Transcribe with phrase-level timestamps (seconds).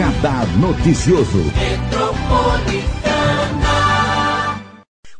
[0.00, 1.99] Radar Noticioso.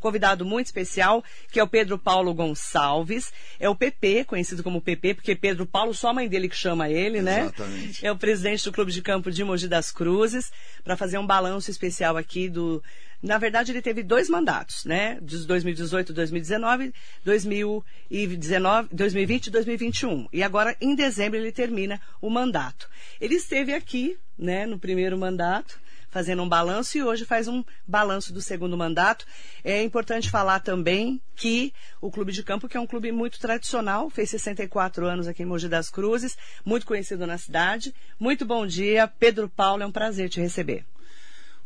[0.00, 3.32] Convidado muito especial, que é o Pedro Paulo Gonçalves.
[3.58, 6.88] É o PP, conhecido como PP, porque Pedro Paulo, só a mãe dele que chama
[6.88, 7.42] ele, né?
[7.42, 8.06] Exatamente.
[8.06, 10.50] É o presidente do Clube de Campo de Mogi das Cruzes,
[10.82, 12.82] para fazer um balanço especial aqui do.
[13.22, 15.18] Na verdade, ele teve dois mandatos, né?
[15.20, 20.28] De 2018, 2019, 2019, 2020 e 2021.
[20.32, 22.88] E agora, em dezembro, ele termina o mandato.
[23.20, 25.78] Ele esteve aqui, né, no primeiro mandato
[26.10, 29.24] fazendo um balanço e hoje faz um balanço do segundo mandato.
[29.64, 34.10] É importante falar também que o Clube de Campo, que é um clube muito tradicional,
[34.10, 37.94] fez 64 anos aqui em Mogi das Cruzes, muito conhecido na cidade.
[38.18, 40.84] Muito bom dia, Pedro Paulo, é um prazer te receber.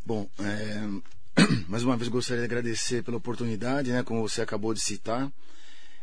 [0.04, 4.80] Bom, é, mais uma vez gostaria de agradecer pela oportunidade, né, como você acabou de
[4.80, 5.32] citar.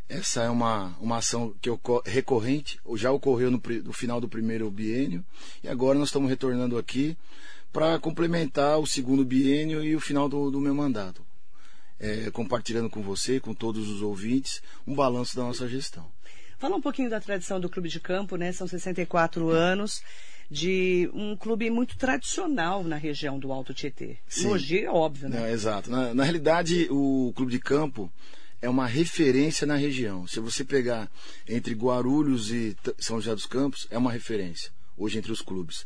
[0.09, 4.69] Essa é uma, uma ação que ocorre, recorrente, já ocorreu no, no final do primeiro
[4.69, 5.23] biênio,
[5.63, 7.15] e agora nós estamos retornando aqui
[7.71, 11.25] para complementar o segundo biênio e o final do, do meu mandato.
[11.99, 16.05] É, compartilhando com você, com todos os ouvintes, um balanço da nossa gestão.
[16.57, 18.51] Fala um pouquinho da tradição do Clube de Campo, né?
[18.51, 20.01] São 64 anos
[20.49, 24.17] de um clube muito tradicional na região do Alto Tietê.
[24.27, 24.47] Sim.
[24.47, 25.39] Mogi é óbvio, né?
[25.39, 25.89] Não, exato.
[25.89, 28.11] Na, na realidade, o Clube de Campo
[28.61, 30.27] é uma referência na região.
[30.27, 31.09] Se você pegar
[31.47, 35.85] entre Guarulhos e São José dos Campos, é uma referência hoje entre os clubes.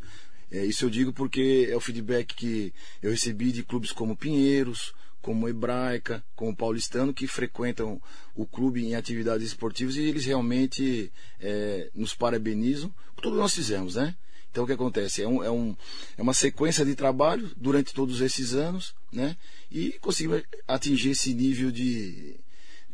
[0.51, 4.93] É, isso eu digo porque é o feedback que eu recebi de clubes como Pinheiros,
[5.21, 7.99] como Hebraica, como Paulistano, que frequentam
[8.35, 13.55] o clube em atividades esportivas e eles realmente é, nos parabenizam por tudo que nós
[13.55, 14.15] fizemos, né?
[14.52, 15.23] Então o que acontece?
[15.23, 15.75] É, um, é, um,
[16.17, 19.35] é uma sequência de trabalho durante todos esses anos, né?
[19.71, 22.35] E conseguimos atingir esse nível de,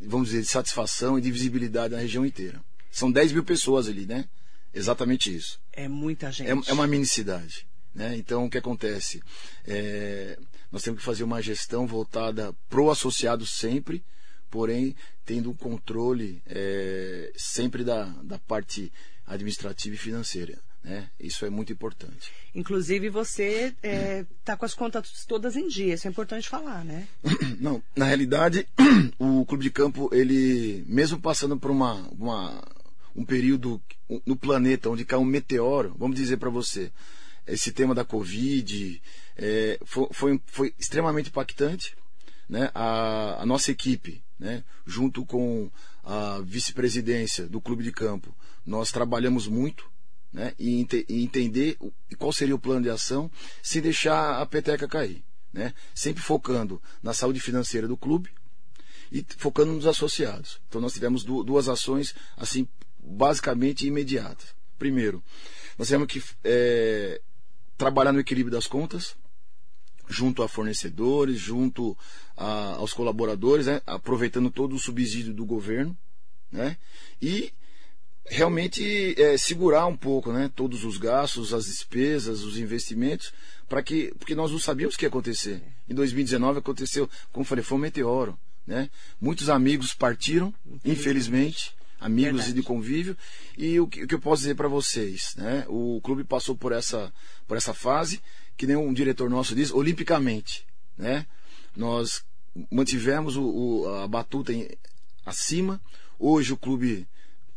[0.02, 2.64] vamos dizer, de satisfação e de visibilidade na região inteira.
[2.90, 4.26] São 10 mil pessoas ali, né?
[4.74, 5.60] Exatamente isso.
[5.72, 6.50] É muita gente.
[6.50, 7.68] É, é uma mini cidade.
[7.94, 8.16] Né?
[8.16, 9.22] Então, o que acontece?
[9.66, 10.38] É,
[10.72, 14.04] nós temos que fazer uma gestão voltada pro associado sempre,
[14.50, 14.96] porém
[15.26, 18.92] tendo um controle é, sempre da, da parte
[19.26, 20.58] administrativa e financeira.
[20.84, 21.10] Né?
[21.20, 22.32] Isso é muito importante.
[22.56, 26.84] Inclusive, você está é, tá com as contas todas em dia, isso é importante falar,
[26.84, 27.08] né?
[27.60, 28.68] Não, na realidade,
[29.20, 32.64] o Clube de Campo, ele, mesmo passando por uma, uma
[33.16, 33.82] um período
[34.26, 36.92] no planeta onde cai um meteoro, vamos dizer para você,
[37.48, 39.02] esse tema da Covid
[39.38, 41.96] é, foi, foi, foi, extremamente impactante.
[42.48, 42.70] Né?
[42.74, 44.64] A, a, nossa equipe, né?
[44.86, 45.72] junto com
[46.04, 48.36] a vice-presidência do clube de campo,
[48.66, 49.90] nós trabalhamos muito
[50.34, 50.54] né?
[50.60, 53.32] e, e entender o, qual seria o plano de ação
[53.64, 55.24] sem deixar a peteca cair.
[55.54, 55.74] Né?
[55.96, 58.30] Sempre focando na saúde financeira do clube
[59.12, 60.60] e focando nos associados.
[60.68, 62.68] Então nós tivemos duas ações assim
[63.04, 64.54] basicamente imediatas.
[64.78, 65.24] Primeiro,
[65.78, 67.22] nós temos que é,
[67.78, 69.16] trabalhar no equilíbrio das contas,
[70.08, 71.98] junto a fornecedores, junto
[72.36, 75.98] a, aos colaboradores, né, aproveitando todo o subsídio do governo,
[76.52, 76.78] né,
[77.22, 77.52] e
[78.26, 83.34] realmente é, segurar um pouco, né, todos os gastos, as despesas, os investimentos,
[83.68, 85.62] para que, porque nós não sabíamos o que ia acontecer.
[85.88, 88.38] Em 2019 aconteceu, como falei, foi um meteoro,
[88.68, 88.90] né?
[89.20, 92.52] Muitos amigos partiram, infelizmente amigos Verdade.
[92.52, 93.18] e de convívio.
[93.58, 95.66] E o que, o que eu posso dizer para vocês, né?
[95.70, 97.14] O clube passou por essa,
[97.48, 98.20] por essa fase,
[98.58, 100.66] que nem um diretor nosso diz, olimpicamente,
[100.98, 101.26] né?
[101.76, 102.24] Nós
[102.70, 104.68] mantivemos o, o a batuta em,
[105.26, 105.80] acima.
[106.20, 107.08] Hoje o clube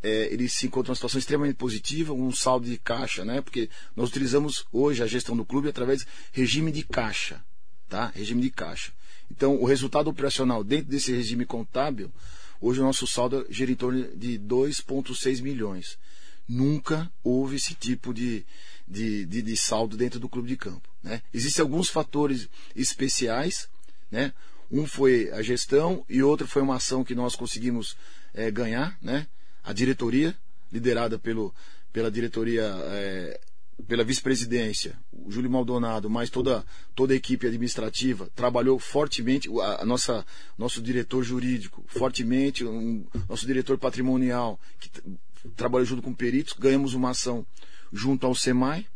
[0.01, 3.41] é, ele se encontra uma situação extremamente positiva, um saldo de caixa, né?
[3.41, 7.43] Porque nós utilizamos hoje a gestão do clube através de regime de caixa,
[7.89, 8.11] tá?
[8.15, 8.93] Regime de caixa.
[9.29, 12.11] Então, o resultado operacional dentro desse regime contábil
[12.65, 15.99] Hoje o nosso saldo gira em torno de 2,6 milhões.
[16.49, 18.43] Nunca houve esse tipo de,
[18.87, 20.89] de, de, de, saldo dentro do clube de campo.
[21.03, 21.21] Né?
[21.31, 23.69] Existem alguns fatores especiais.
[24.09, 24.33] Né?
[24.71, 27.95] Um foi a gestão e outro foi uma ação que nós conseguimos
[28.33, 28.97] é, ganhar.
[28.99, 29.27] Né?
[29.63, 30.35] A diretoria,
[30.71, 31.53] liderada pelo,
[31.93, 33.39] pela diretoria é,
[33.87, 39.85] pela vice-presidência, o Júlio Maldonado, mais toda, toda a equipe administrativa, trabalhou fortemente, a, a
[39.85, 40.25] nossa,
[40.57, 44.89] nosso diretor jurídico, fortemente, um, nosso diretor patrimonial, que
[45.55, 47.45] trabalhou junto com peritos, ganhamos uma ação
[47.91, 48.87] junto ao SEMAI.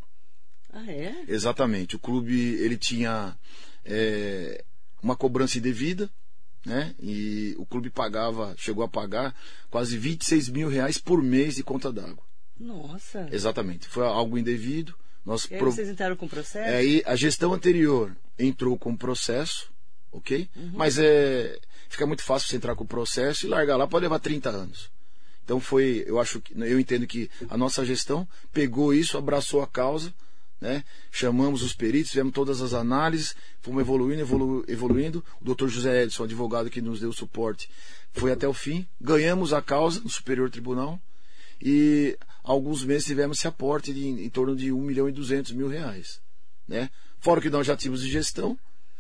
[0.72, 1.24] Ah, é?
[1.28, 1.96] Exatamente.
[1.96, 3.38] O clube, ele tinha
[3.84, 4.64] é,
[5.02, 6.10] uma cobrança indevida,
[6.66, 6.94] né?
[7.00, 9.36] E o clube pagava, chegou a pagar
[9.70, 12.29] quase 26 mil reais por mês de conta d'água.
[12.60, 13.28] Nossa.
[13.32, 13.88] Exatamente.
[13.88, 14.94] Foi algo indevido.
[15.26, 15.72] Nós e aí pro...
[15.72, 16.70] vocês entraram com processo?
[16.70, 19.72] É, aí a gestão anterior entrou com processo,
[20.12, 20.50] ok?
[20.56, 20.72] Uhum.
[20.74, 21.60] Mas é
[21.90, 24.92] fica muito fácil você entrar com processo e largar lá pode levar 30 anos.
[25.44, 29.68] Então foi, eu acho que eu entendo que a nossa gestão pegou isso, abraçou a
[29.68, 30.14] causa,
[30.62, 30.84] né?
[31.12, 35.26] Chamamos os peritos, fizemos todas as análises, fomos evoluindo, evolu evoluindo.
[35.42, 37.68] O doutor José Edson, advogado que nos deu suporte,
[38.14, 38.86] foi até o fim.
[39.02, 41.00] Ganhamos a causa no Superior Tribunal
[41.60, 45.68] e alguns meses tivemos esse aporte de, em torno de 1 milhão e 200 mil
[45.68, 46.20] reais.
[46.68, 46.90] Né?
[47.20, 48.58] Fora que nós já tínhamos de gestão.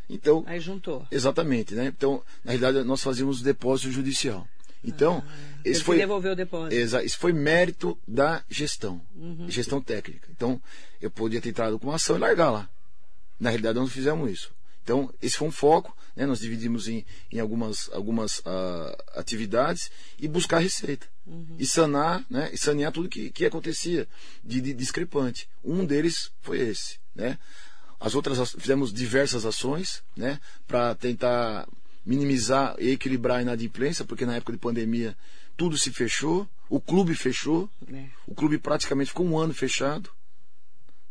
[0.09, 1.06] Então, Aí juntou.
[1.12, 1.86] Exatamente, né?
[1.95, 4.47] Então, na realidade, nós fazíamos depósito judicial.
[4.83, 5.31] Então, Ah,
[5.63, 6.74] esse teve foi que devolver o depósito.
[6.74, 9.50] Exa isso foi mérito da gestão, Uhum.
[9.50, 10.27] gestão técnica.
[10.35, 10.59] Então,
[11.01, 12.68] eu podia ter entrado com uma ação e largar lá.
[13.39, 14.51] Na realidade, nós não fizemos isso.
[14.84, 16.26] Então, esse foi um foco, né?
[16.26, 21.08] nós dividimos em, em algumas, algumas ah, atividades e buscar receita.
[21.26, 21.56] Uhum.
[21.60, 22.50] E sanar, né?
[22.52, 24.08] e sanear tudo que, que acontecia
[24.44, 25.48] de, de discrepante.
[25.64, 26.98] Um deles foi esse.
[27.16, 27.38] Né?
[28.00, 30.40] As outras fizemos diversas ações né?
[30.68, 31.68] para tentar
[32.06, 35.16] minimizar e equilibrar a inadimplência, porque na época de pandemia
[35.56, 38.10] tudo se fechou, o clube fechou, né?
[38.26, 40.10] o clube praticamente ficou um ano fechado.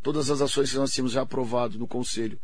[0.02, 2.40] Todas as ações que nós tínhamos já aprovado no conselho,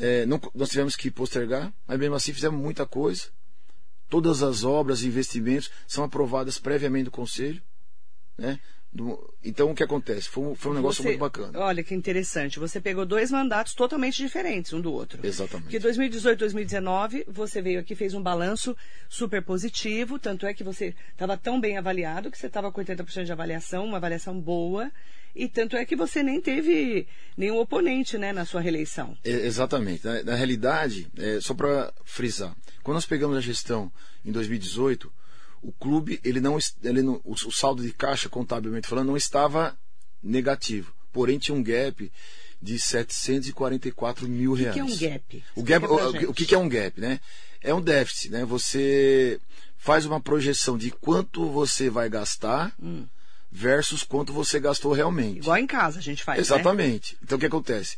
[0.00, 3.24] eh, não- nós tivemos que postergar, mas mesmo assim fizemos muita coisa.
[4.08, 7.62] Todas as obras e investimentos são aprovadas previamente no conselho.
[8.36, 8.58] Né?
[8.98, 10.28] Do- então o que acontece?
[10.28, 11.56] Foi um, foi um negócio Você- muito bacana.
[11.60, 12.58] Olha que interessante.
[12.58, 15.24] Você pegou dois mandatos totalmente diferentes um do outro.
[15.24, 15.62] Exatamente.
[15.66, 18.76] Porque 2018, 2019, você veio aqui fez um balanço
[19.08, 23.24] super positivo, tanto é que você estava tão bem avaliado que você estava com 80%
[23.24, 24.90] de avaliação, uma avaliação boa,
[25.32, 27.06] e tanto é que você nem teve
[27.36, 29.16] nenhum oponente, né, na sua reeleição.
[29.24, 30.04] É, exatamente.
[30.04, 32.52] Na, na realidade, é, só para frisar,
[32.82, 33.92] quando nós pegamos a gestão
[34.24, 35.12] em 2018,
[35.62, 39.76] o clube, ele não, ele não- o, saldo de caixa, contabilmente falando, não estava
[40.22, 40.92] negativo.
[41.12, 42.10] Porém, tinha um gap
[42.60, 44.74] de 744 mil O reais.
[44.74, 45.44] que é um gap?
[45.54, 47.20] O, gap, o, o que que é um gap, né?
[47.60, 48.44] É um déficit, né?
[48.44, 49.40] Você
[49.76, 52.72] faz uma projeção de quanto você vai gastar
[53.50, 55.38] versus quanto você gastou realmente.
[55.38, 55.42] Hum.
[55.42, 56.42] Igual em casa a gente faz, né?
[56.42, 57.16] Exatamente.
[57.22, 57.96] Então o que acontece?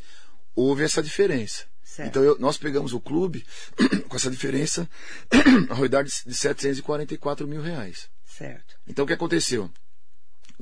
[0.55, 1.65] Houve essa diferença.
[2.03, 2.09] Certo.
[2.11, 3.45] Então eu- nós pegamos o clube
[4.09, 4.89] com essa diferença
[5.71, 8.09] ao redor de de 744 mil reais.
[8.25, 8.77] Certo.
[8.87, 9.71] Então o que aconteceu?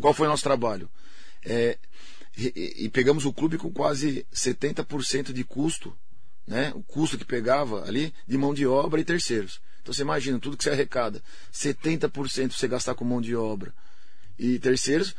[0.00, 0.88] Qual foi o nosso trabalho?
[1.44, 1.78] É,
[2.36, 5.96] e, e- e pegamos o clube com quase 70% de custo,
[6.46, 6.72] né?
[6.74, 9.60] o custo que pegava ali de mão de obra e terceiros.
[9.82, 13.72] Então você imagina, tudo que você arrecada, 70% você gastar com mão de obra
[14.38, 15.14] e terceiros,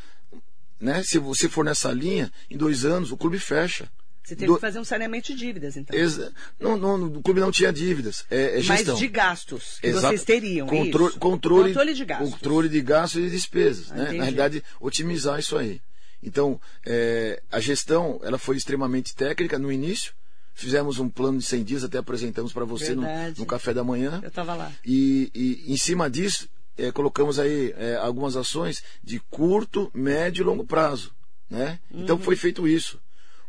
[0.80, 1.04] né?
[1.04, 3.90] se você for nessa linha, em dois anos o clube fecha.
[4.30, 5.98] Você teve Do- que fazer um saneamento de dívidas, então.
[5.98, 8.96] Exa- não, não, o clube não tinha dívidas, é, é Mas gestão.
[8.96, 10.08] de gastos que Exato.
[10.08, 10.68] vocês teriam.
[10.68, 11.20] Contro- isso?
[11.20, 12.30] Controle, controle de gastos.
[12.32, 13.92] Controle de gastos e despesas.
[13.92, 14.04] Ah, né?
[14.14, 15.82] Na realidade, otimizar isso aí.
[16.22, 20.14] Então, é, a gestão ela foi extremamente técnica no início.
[20.54, 23.04] Fizemos um plano de 100 dias, até apresentamos para você no,
[23.38, 24.20] no café da manhã.
[24.22, 24.72] Eu estava lá.
[24.86, 26.48] E, e em cima disso,
[26.78, 31.12] é, colocamos aí é, algumas ações de curto, médio e longo prazo.
[31.50, 31.80] Né?
[31.92, 32.22] Então Uhum.
[32.22, 33.00] foi feito isso.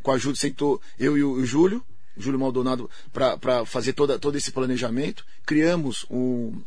[0.02, 1.84] Com a ajuda, sentou eu e o, Júlio,
[2.16, 5.24] o Júlio Maldonado, para fazer toda, todo esse planejamento.
[5.44, 6.60] Criamos um,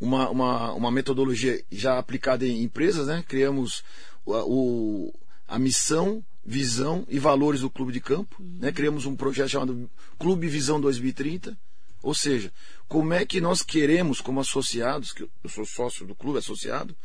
[0.00, 3.24] uma, uma, uma metodologia já aplicada em empresas, né?
[3.26, 3.84] Criamos
[4.24, 5.12] o,
[5.46, 8.72] a missão, visão e valores do Clube de Campo, né?
[8.72, 11.56] Criamos um projeto chamado Clube Visão 2030,
[12.02, 12.52] ou seja,
[12.86, 16.96] como é que nós queremos, como associados, que eu sou sócio do clube, associado,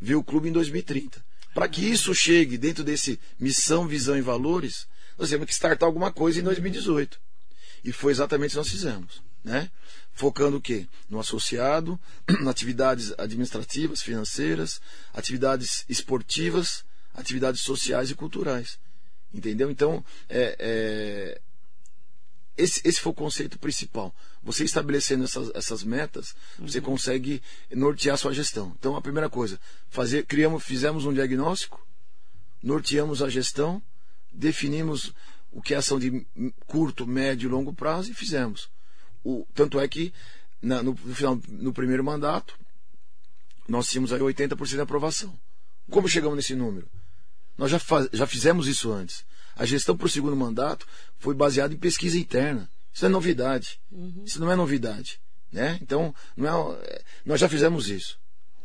[0.00, 1.24] ver o clube em 2030.
[1.54, 4.86] Para que isso chegue dentro desse missão, visão e valores,
[5.18, 7.20] nós temos que startar alguma coisa em 2018.
[7.84, 9.22] E foi exatamente o que nós fizemos.
[9.42, 9.70] Né?
[10.12, 10.86] Focando o quê?
[11.08, 11.98] No associado,
[12.46, 14.80] atividades administrativas, financeiras,
[15.12, 18.78] atividades esportivas, atividades sociais e culturais.
[19.32, 19.70] Entendeu?
[19.70, 21.40] Então, é, é,
[22.56, 24.14] esse, esse foi o conceito principal.
[24.42, 28.74] Você estabelecendo essas, essas metas, você consegue nortear sua gestão.
[28.78, 31.86] Então, a primeira coisa, fazer, criamos, fizemos um diagnóstico,
[32.62, 33.82] norteamos a gestão,
[34.32, 35.12] definimos
[35.52, 36.24] o que é ação de
[36.66, 38.70] curto, médio e longo prazo e fizemos.
[39.22, 40.12] O, tanto é que
[40.62, 42.58] na- no, no final, no primeiro mandato,
[43.68, 45.38] nós tínhamos aí 80% de aprovação.
[45.90, 46.88] Como chegamos nesse número?
[47.58, 49.24] Nós já, fa- já fizemos isso antes.
[49.56, 50.86] A gestão para o segundo mandato
[51.18, 52.70] foi baseada em pesquisa interna.
[52.92, 53.80] Isso é novidade.
[54.24, 55.20] Isso não é novidade.
[55.52, 55.78] Né?
[55.82, 58.18] Então, não é, nós já fizemos isso.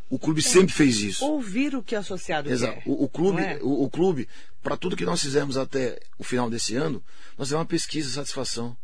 [0.10, 1.25] O clube sempre fez isso.
[1.25, 2.79] Ouvir o que o associado Exato.
[2.82, 2.84] quer.
[2.89, 3.60] O, o clube, é?
[3.62, 4.27] o, o clube,
[4.62, 7.03] para tudo que nós fizemos até o final desse ano,
[7.38, 8.77] nós fizemos uma pesquisa de satisfação.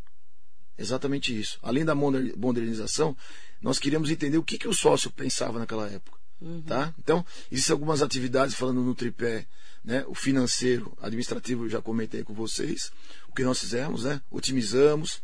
[0.78, 1.60] Exatamente isso.
[1.62, 3.16] Além da moder- modernização,
[3.62, 6.20] nós queríamos entender o que, que o sócio pensava naquela época.
[6.66, 6.92] Tá?
[6.98, 9.46] Então, existem algumas atividades falando no tripé,
[9.86, 10.04] né?
[10.08, 12.92] o financeiro, administrativo, eu já comentei com vocês,
[13.30, 14.20] o que nós fizemos, né?
[14.32, 15.22] otimizamos,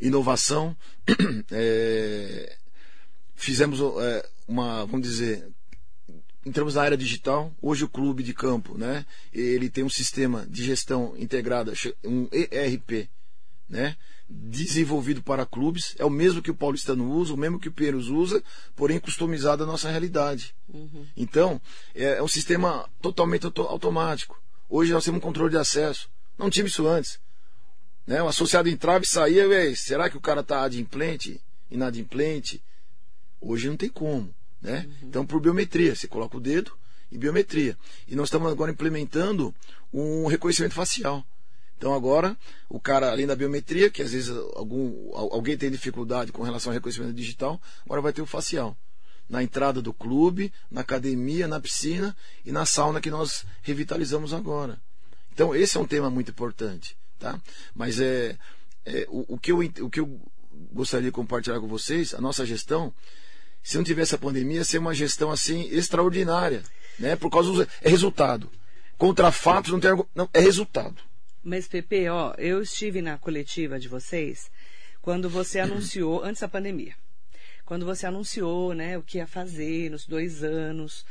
[0.00, 0.76] inovação,
[1.50, 2.56] é,
[3.34, 5.48] fizemos é, uma, vamos dizer,
[6.44, 7.52] entramos na era digital.
[7.60, 9.06] Hoje o clube de campo, né?
[9.32, 11.72] Ele tem um sistema de gestão integrada,
[12.04, 13.08] um ERP,
[13.68, 13.96] né?
[14.28, 18.08] Desenvolvido para clubes, é o mesmo que o paulistano usa, o mesmo que o Pinheiros
[18.08, 18.42] usa,
[18.74, 20.54] porém customizado à nossa realidade.
[20.72, 21.06] Uhum.
[21.16, 21.60] Então,
[21.94, 24.40] é, é um sistema totalmente auto automático.
[24.68, 26.08] Hoje nós temos um controle de acesso.
[26.38, 27.20] Não tive isso antes.
[28.06, 28.22] Né?
[28.22, 31.40] O associado entrava e saía, véio, será que o cara está adimplente,
[31.70, 32.62] inadimplente?
[33.40, 34.34] Hoje não tem como.
[34.60, 34.86] Né?
[34.86, 35.08] Uhum.
[35.08, 36.72] Então, por biometria, você coloca o dedo
[37.10, 37.76] e biometria.
[38.08, 39.54] E nós estamos agora implementando
[39.92, 41.24] um reconhecimento facial.
[41.82, 42.36] Então agora,
[42.68, 46.74] o cara, além da biometria, que às vezes algum, alguém tem dificuldade com relação ao
[46.74, 48.76] reconhecimento digital, agora vai ter o facial.
[49.28, 52.16] Na entrada do clube, na academia, na piscina
[52.46, 54.80] e na sauna que nós revitalizamos agora.
[55.32, 56.96] Então esse é um tema muito importante.
[57.22, 57.40] Tá?
[57.72, 58.36] Mas é,
[58.84, 60.20] é o, o, que eu, o que eu
[60.72, 62.92] gostaria de compartilhar com vocês, a nossa gestão,
[63.62, 66.64] se não tivesse a pandemia, ser uma gestão assim extraordinária,
[66.98, 67.14] né?
[67.14, 68.50] Por causa do é resultado.
[68.98, 70.96] Contra fatos não tem não é resultado.
[71.44, 74.50] Mas Pepe, ó, eu estive na coletiva de vocês
[75.00, 76.96] quando você anunciou antes da pandemia,
[77.64, 81.06] quando você anunciou, né, o que ia fazer nos dois anos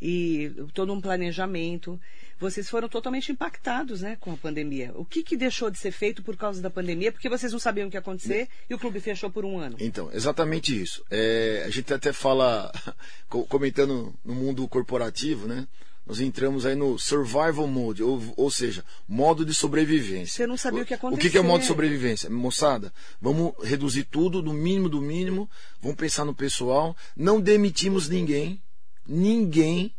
[0.00, 2.00] e todo um planejamento
[2.38, 4.92] vocês foram totalmente impactados né, com a pandemia.
[4.94, 7.10] O que, que deixou de ser feito por causa da pandemia?
[7.10, 9.76] Porque vocês não sabiam o que ia acontecer e o clube fechou por um ano.
[9.80, 11.02] Então, exatamente isso.
[11.10, 12.72] É, a gente até fala,
[13.28, 15.66] comentando no mundo corporativo, né?
[16.06, 20.36] Nós entramos aí no survival mode, ou, ou seja, modo de sobrevivência.
[20.36, 21.28] Você não sabia o, que ia acontecer.
[21.28, 22.30] O que é o modo de sobrevivência?
[22.30, 25.50] Moçada, vamos reduzir tudo no mínimo do mínimo,
[25.82, 28.62] vamos pensar no pessoal, não demitimos ninguém,
[29.04, 29.92] ninguém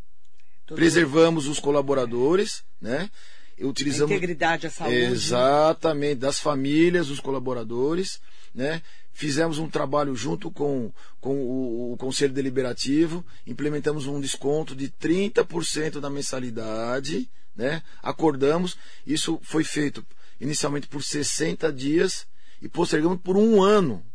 [0.76, 3.10] preservamos os colaboradores, né?
[3.60, 4.96] Utilizamos a integridade, a saúde.
[4.96, 8.20] Exatamente, das famílias, dos colaboradores,
[8.54, 8.82] né?
[9.12, 16.00] Fizemos um trabalho junto com, com o, o Conselho Deliberativo, implementamos um desconto de 30%
[16.00, 17.82] da mensalidade, né?
[18.04, 20.06] Acordamos, isso foi feito
[20.40, 22.28] inicialmente por 60 dias
[22.62, 24.06] e postergamos por um ano.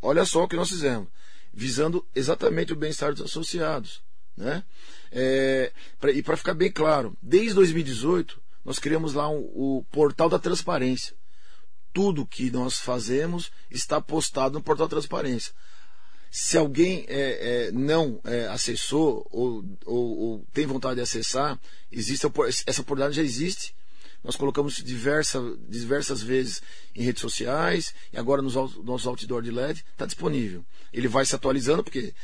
[0.00, 1.08] Olha só o que nós fizemos,
[1.52, 4.02] visando exatamente o bem-estar dos associados.
[4.36, 4.64] Né?
[5.10, 10.28] É, pra, e para ficar bem claro, desde 2018 nós criamos lá um, o portal
[10.28, 11.14] da transparência.
[11.92, 15.52] Tudo que nós fazemos está postado no portal da transparência.
[16.30, 21.60] Se alguém é, é, não é, acessou ou, ou, ou, tem vontade de acessar,
[21.90, 22.26] existe
[22.66, 23.74] essa oportunidade já existe.
[24.24, 26.62] Nós colocamos diversa, diversas vezes
[26.94, 30.64] em redes sociais e agora nos nossos outdoor de LED está disponível.
[30.92, 32.14] Ele vai se atualizando porque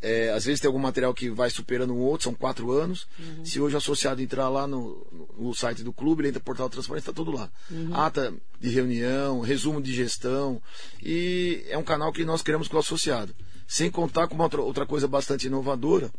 [0.00, 3.06] é, às vezes tem algum material que vai superando um outro, são quatro anos.
[3.18, 3.44] Uhum.
[3.44, 5.06] Se hoje o associado entrar lá no,
[5.38, 7.50] no, site do clube, ele entra no portal transparência, está tudo lá.
[7.70, 7.94] Uhum.
[7.94, 10.60] Ata de reunião, resumo de gestão.
[11.02, 13.34] E é um canal que nós queremos com o associado.
[13.66, 16.10] Sem contar com uma outra, coisa bastante inovadora.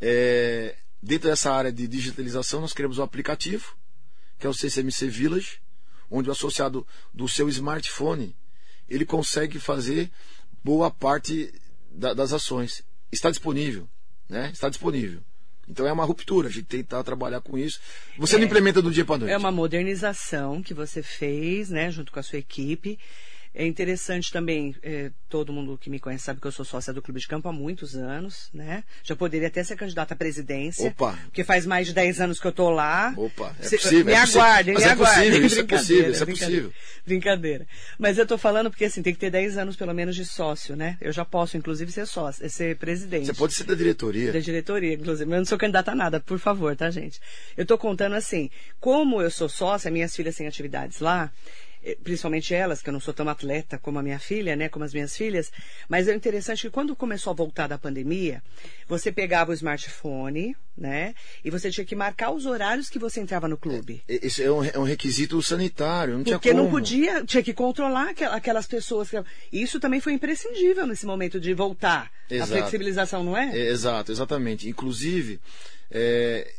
[0.00, 3.76] É, dentro dessa área de digitalização, nós queremos um aplicativo,
[4.38, 5.60] que é o CCMC Village,
[6.10, 8.36] onde o associado do seu smartphone
[8.88, 10.10] ele consegue fazer
[10.62, 11.52] boa parte
[11.94, 12.82] da, das ações.
[13.10, 13.88] Está disponível,
[14.28, 14.50] né?
[14.52, 15.20] Está disponível.
[15.68, 17.80] Então é uma ruptura, a gente tentar trabalhar com isso.
[18.18, 19.32] Você é, não implementa do dia para noite.
[19.32, 22.98] É uma modernização que você fez, né, junto com a sua equipe.
[23.54, 27.00] É interessante também, é, todo mundo que me conhece sabe que eu sou sócia do
[27.00, 28.82] Clube de Campo há muitos anos, né?
[29.04, 30.88] Já poderia até ser candidata à presidência.
[30.88, 31.16] Opa!
[31.24, 33.14] Porque faz mais de 10 anos que eu tô lá.
[33.16, 34.06] Opa, é possível.
[34.06, 35.30] Me é aguardem, me é aguardem.
[35.30, 36.72] Possível, isso é possível, isso é possível.
[37.06, 37.66] Brincadeira.
[37.96, 40.74] Mas eu tô falando porque assim, tem que ter 10 anos pelo menos de sócio,
[40.74, 40.98] né?
[41.00, 43.26] Eu já posso, inclusive, ser sócio, ser presidente.
[43.26, 44.32] Você pode ser da diretoria.
[44.32, 45.30] Da diretoria, inclusive.
[45.30, 47.20] Eu não sou candidata a nada, por favor, tá, gente?
[47.56, 51.30] Eu tô contando assim, como eu sou sócia, minhas filhas têm atividades lá,
[51.73, 54.84] eh, principalmente elas, que eu não sou tão atleta como a minha filha, né, como
[54.84, 55.52] as minhas filhas,
[55.88, 58.42] mas é interessante que quando começou a voltar da pandemia,
[58.88, 61.14] você pegava o smartphone, né,
[61.44, 64.02] e você tinha que marcar os horários que você entrava no clube.
[64.08, 68.66] Esse é um, é um requisito sanitário, não Porque não podia, tinha que controlar aquelas
[68.66, 69.10] pessoas.
[69.10, 69.22] Que...
[69.52, 72.10] Isso também foi imprescindível nesse momento de voltar.
[72.28, 72.52] Exato.
[72.52, 73.56] A flexibilização, não é?
[73.56, 74.68] é exato, exatamente.
[74.68, 75.40] Inclusive,
[75.90, 76.50] é,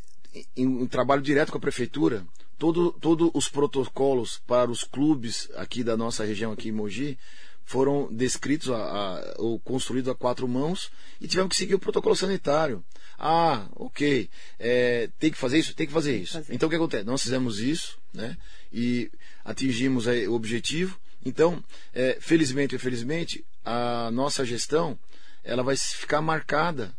[0.56, 2.26] em, em trabalho direto com a prefeitura,
[2.58, 7.18] todos todo os protocolos para os clubes aqui da nossa região, aqui em Mogi,
[7.66, 12.16] foram descritos a, a, ou construídos a quatro mãos e tivemos que seguir o protocolo
[12.16, 12.84] sanitário.
[13.18, 16.34] Ah, ok, é, tem que fazer isso, tem que fazer isso.
[16.34, 16.54] Fazer.
[16.54, 17.06] Então o que acontece?
[17.06, 18.38] Nós fizemos isso, né?
[18.72, 19.10] E
[19.44, 21.00] atingimos aí, o objetivo.
[21.26, 24.98] Então, é, felizmente ou infelizmente, a nossa gestão
[25.44, 26.96] ela vai ficar marcada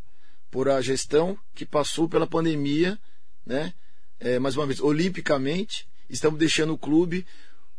[0.51, 2.99] por a gestão que passou pela pandemia,
[3.45, 3.73] né?
[4.21, 7.27] É, mais uma vez, olimpicamente, estamos deixando o clube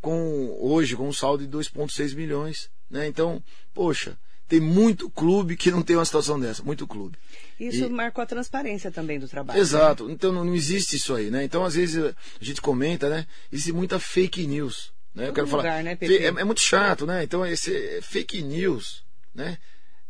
[0.00, 2.70] com hoje com um saldo de 2,6 milhões.
[2.90, 3.06] Né?
[3.06, 3.42] Então,
[3.74, 4.16] poxa,
[4.48, 7.18] tem muito clube que não tem uma situação dessa, muito clube.
[7.60, 7.88] Isso e...
[7.88, 9.60] marcou a transparência também do trabalho.
[9.60, 10.14] Exato, né?
[10.14, 11.44] então não, não, existe isso aí, né?
[11.44, 12.14] Então às vezes a
[12.44, 13.26] gente comenta, né?
[13.52, 15.28] Existe muita fake news, né?
[15.28, 17.22] Eu quero lugar, falar, né, é, é, muito chato, né?
[17.22, 19.04] Então esse é fake news,
[19.34, 19.58] né?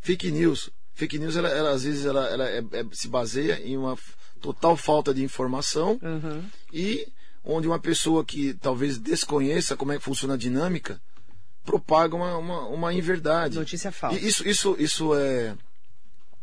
[0.01, 3.77] Fake news, fake news, ela, ela às vezes ela, ela é, é, se baseia em
[3.77, 3.99] uma
[4.39, 6.43] total falta de informação uhum.
[6.73, 7.07] e
[7.45, 11.01] onde uma pessoa que talvez desconheça como é que funciona a dinâmica
[11.69, 13.59] propaga uma, uma, uma inverdade.
[13.59, 14.19] Notícia falsa.
[14.19, 15.55] E isso, isso, isso é.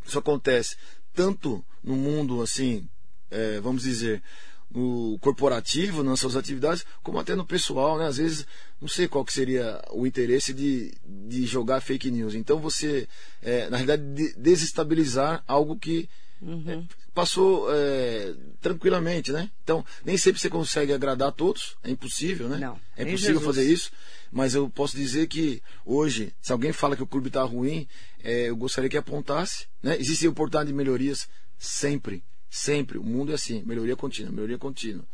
[0.05, 0.75] Isso acontece
[1.15, 2.87] tanto no mundo, assim,
[3.31, 4.21] é, vamos dizer,
[4.69, 8.05] no corporativo, nas suas atividades, como até no pessoal, né?
[8.05, 8.45] Às vezes,
[8.79, 12.35] não sei qual que seria o interesse de, de jogar fake news.
[12.35, 13.07] Então você,
[13.41, 16.07] é, na realidade, de, desestabilizar algo que
[16.39, 16.63] uhum.
[16.67, 16.83] é,
[17.15, 19.49] passou é, tranquilamente, né?
[19.63, 22.57] Então, nem sempre você consegue agradar a todos, é impossível, né?
[22.57, 23.89] Não, é impossível fazer isso.
[24.31, 27.87] Mas eu posso dizer que hoje, se alguém fala que o clube está ruim,
[28.21, 29.65] é, eu gostaria que apontasse.
[29.81, 29.95] Né?
[29.97, 32.21] Existem oportunidades de melhorias sempre.
[32.49, 32.97] Sempre.
[32.97, 35.05] O mundo é assim, melhoria contínua, melhoria contínua.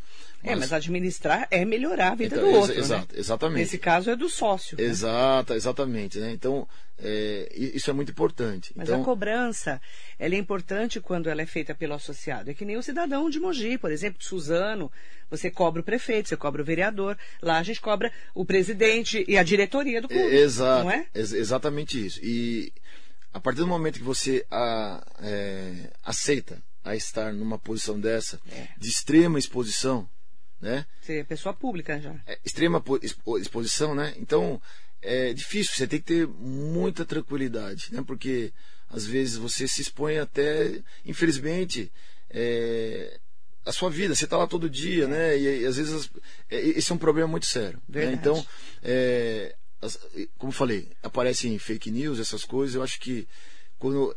[0.43, 0.51] Mas...
[0.51, 2.73] É, mas administrar é melhorar a vida então, do outro.
[2.73, 3.19] Ex exato, né?
[3.19, 3.59] exatamente.
[3.59, 4.79] Nesse caso é do sócio.
[4.79, 5.57] Exato, né?
[5.57, 6.19] exatamente.
[6.19, 6.31] Né?
[6.31, 6.67] Então,
[7.03, 8.71] é, isso é muito importante.
[8.75, 9.01] Mas então...
[9.01, 9.81] a cobrança,
[10.19, 12.49] ela é importante quando ela é feita pelo associado.
[12.49, 14.91] É que nem o cidadão de Mogi, por exemplo, de Suzano.
[15.29, 17.17] Você cobra o prefeito, você cobra o vereador.
[17.41, 20.35] Lá a gente cobra o presidente e a diretoria do clube.
[20.35, 20.83] Exato.
[20.83, 21.07] Não é?
[21.13, 22.19] Ex exatamente isso.
[22.23, 22.71] E
[23.33, 28.67] a partir do momento que você a, é, aceita a estar numa posição dessa, é.
[28.77, 30.07] de extrema exposição,
[30.61, 30.85] né?
[31.01, 32.15] Você é pessoa pública já.
[32.27, 32.83] É, extrema
[33.39, 34.13] exposição, né?
[34.17, 34.61] Então,
[35.01, 38.03] é difícil, você tem que ter muita tranquilidade, né?
[38.05, 38.53] Porque
[38.89, 41.91] às vezes você se expõe até, infelizmente,
[42.29, 43.19] é,
[43.65, 45.37] a sua vida, você está lá todo dia, né?
[45.37, 46.09] E, e às vezes
[46.49, 47.81] é, esse é um problema muito sério.
[47.87, 48.11] Né?
[48.13, 48.45] Então,
[48.83, 49.99] é, as,
[50.37, 52.75] como falei, aparecem fake news, essas coisas.
[52.75, 53.27] Eu acho que
[53.79, 54.15] quando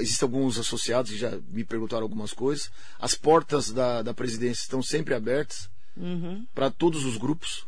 [0.00, 4.82] existem alguns associados que já me perguntaram algumas coisas, as portas da, da presidência estão
[4.82, 6.46] sempre abertas uhum.
[6.54, 7.66] para todos os grupos.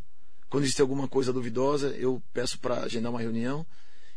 [0.49, 3.67] Quando existe alguma coisa duvidosa, eu peço para agendar uma reunião.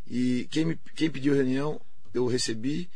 [0.07, 1.79] E quem, me, quem pediu reunião,
[2.13, 2.89] eu recebi,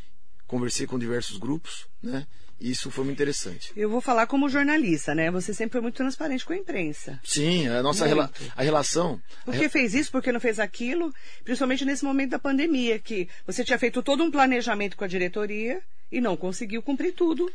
[0.46, 2.28] conversei com diversos grupos, né?
[2.60, 3.72] Isso foi muito interessante.
[3.76, 5.32] Eu vou falar como jornalista, né?
[5.32, 7.20] Você sempre foi muito transparente com a imprensa.
[7.24, 9.22] Sim, a nossa rela a relação.
[9.46, 10.12] Por que fez isso?
[10.12, 11.14] Por que não fez aquilo?
[11.44, 15.82] Principalmente nesse momento da pandemia, que você tinha feito todo um planejamento com a diretoria
[16.12, 17.50] e não conseguiu cumprir tudo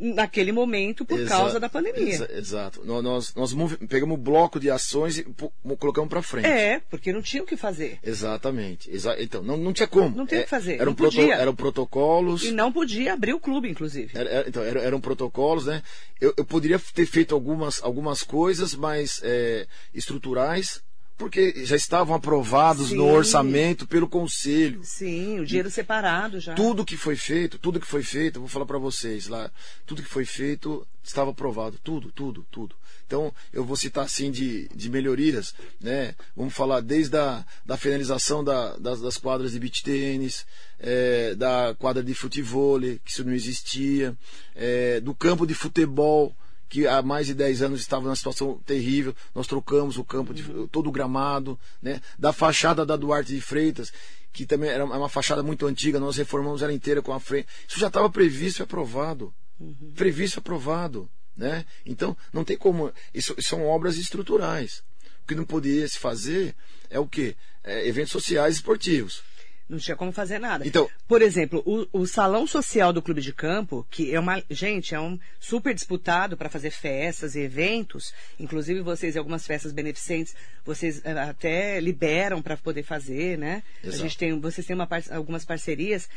[0.00, 2.14] naquele momento por Exa causa da pandemia.
[2.14, 2.82] Exa exato.
[2.84, 3.54] Nós, nós
[3.88, 5.26] pegamos o bloco de ações e
[5.78, 6.46] colocamos para frente.
[6.46, 7.98] É, porque não tinha o que fazer.
[8.02, 8.90] Exatamente.
[8.90, 10.16] Exa então, não, não tinha como.
[10.16, 10.80] Não tinha o é, que fazer.
[10.80, 12.44] Eram, proto eram protocolos.
[12.44, 14.10] E não podia abrir o clube, inclusive.
[14.14, 15.82] Era, era, então, eram, eram protocolos, né?
[16.20, 20.82] Eu, eu poderia ter feito algumas, algumas coisas mais é, estruturais
[21.20, 22.96] porque já estavam aprovados Sim.
[22.96, 24.80] no orçamento pelo conselho.
[24.82, 26.54] Sim, o dinheiro e separado já.
[26.54, 29.50] Tudo que foi feito, tudo que foi feito, vou falar para vocês lá,
[29.84, 32.74] tudo que foi feito estava aprovado, tudo, tudo, tudo.
[33.06, 36.14] Então, eu vou citar assim de, de melhorias, né?
[36.34, 40.46] Vamos falar desde a da finalização da, das, das quadras de beach tênis,
[40.78, 44.16] é, da quadra de futebol, que isso não existia,
[44.56, 46.34] é, do campo de futebol,
[46.70, 49.14] que há mais de 10 anos estava numa situação terrível.
[49.34, 52.00] Nós trocamos o campo, de, todo o gramado, né?
[52.16, 53.92] Da fachada da Duarte de Freitas,
[54.32, 57.48] que também era uma fachada muito antiga, nós reformamos ela inteira com a frente.
[57.68, 59.34] Isso já estava previsto e aprovado.
[59.58, 59.92] Uhum.
[59.96, 61.10] Previsto e aprovado.
[61.36, 61.66] Né?
[61.84, 62.92] Então, não tem como.
[63.12, 64.84] Isso, são obras estruturais.
[65.24, 66.54] O que não poderia se fazer
[66.88, 67.34] é o quê?
[67.64, 69.22] É, eventos sociais e esportivos.
[69.70, 70.66] Não tinha como fazer nada.
[70.66, 74.42] Então, Por exemplo, o, o salão social do clube de campo, que é uma.
[74.50, 78.12] Gente, é um super disputado para fazer festas e eventos.
[78.38, 83.62] Inclusive, vocês, em algumas festas beneficentes, vocês eh, até liberam para poder fazer, né?
[83.84, 83.96] Exato.
[83.96, 86.08] A gente tem, vocês têm uma, algumas parcerias.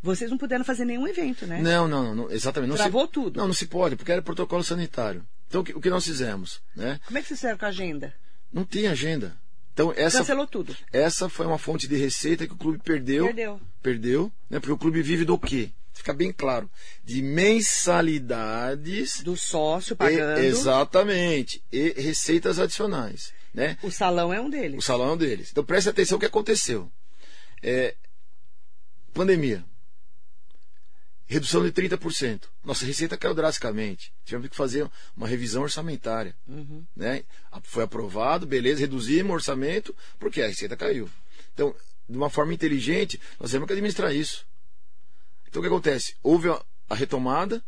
[0.00, 1.60] Vocês não puderam fazer nenhum evento, né?
[1.60, 2.70] Não, não, não exatamente.
[2.70, 3.40] Não Travou se, tudo.
[3.40, 5.26] Não, não se pode, porque era protocolo sanitário.
[5.48, 6.62] Então, o que, o que nós fizemos?
[6.76, 7.00] Né?
[7.06, 8.14] Como é que vocês fizeram com a agenda?
[8.52, 9.36] Não tinha agenda.
[9.72, 10.76] Então, essa, Cancelou tudo.
[10.92, 13.26] Essa foi uma fonte de receita que o clube perdeu.
[13.26, 13.60] Perdeu.
[13.82, 14.60] Perdeu, né?
[14.60, 15.70] Porque o clube vive do quê?
[15.92, 16.70] Fica bem claro.
[17.04, 19.22] De mensalidades.
[19.22, 20.40] Do sócio pagando.
[20.40, 21.62] E, exatamente.
[21.70, 23.32] E receitas adicionais.
[23.52, 23.76] Né?
[23.82, 24.78] O salão é um deles.
[24.78, 25.48] O salão é um deles.
[25.50, 26.90] Então preste atenção o que aconteceu.
[27.62, 27.94] É,
[29.12, 29.64] pandemia
[31.30, 32.42] redução de 30%.
[32.64, 34.12] Nossa receita caiu drasticamente.
[34.24, 36.34] Tivemos que fazer uma revisão orçamentária.
[36.46, 36.84] Uhum.
[36.96, 37.22] Né?
[37.62, 41.08] Foi aprovado, beleza, reduzimos o orçamento, porque a receita caiu.
[41.54, 41.72] Então,
[42.08, 44.44] de uma forma inteligente, nós temos que administrar isso.
[45.48, 46.16] Então, o que acontece?
[46.20, 47.62] Houve a retomada,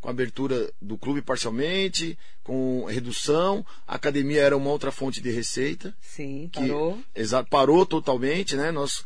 [0.00, 5.30] com a abertura do clube parcialmente, com redução, a academia era uma outra fonte de
[5.30, 5.92] receita.
[6.00, 7.02] Sim, parou.
[7.14, 8.70] exato, parou totalmente, né?
[8.70, 9.04] Nós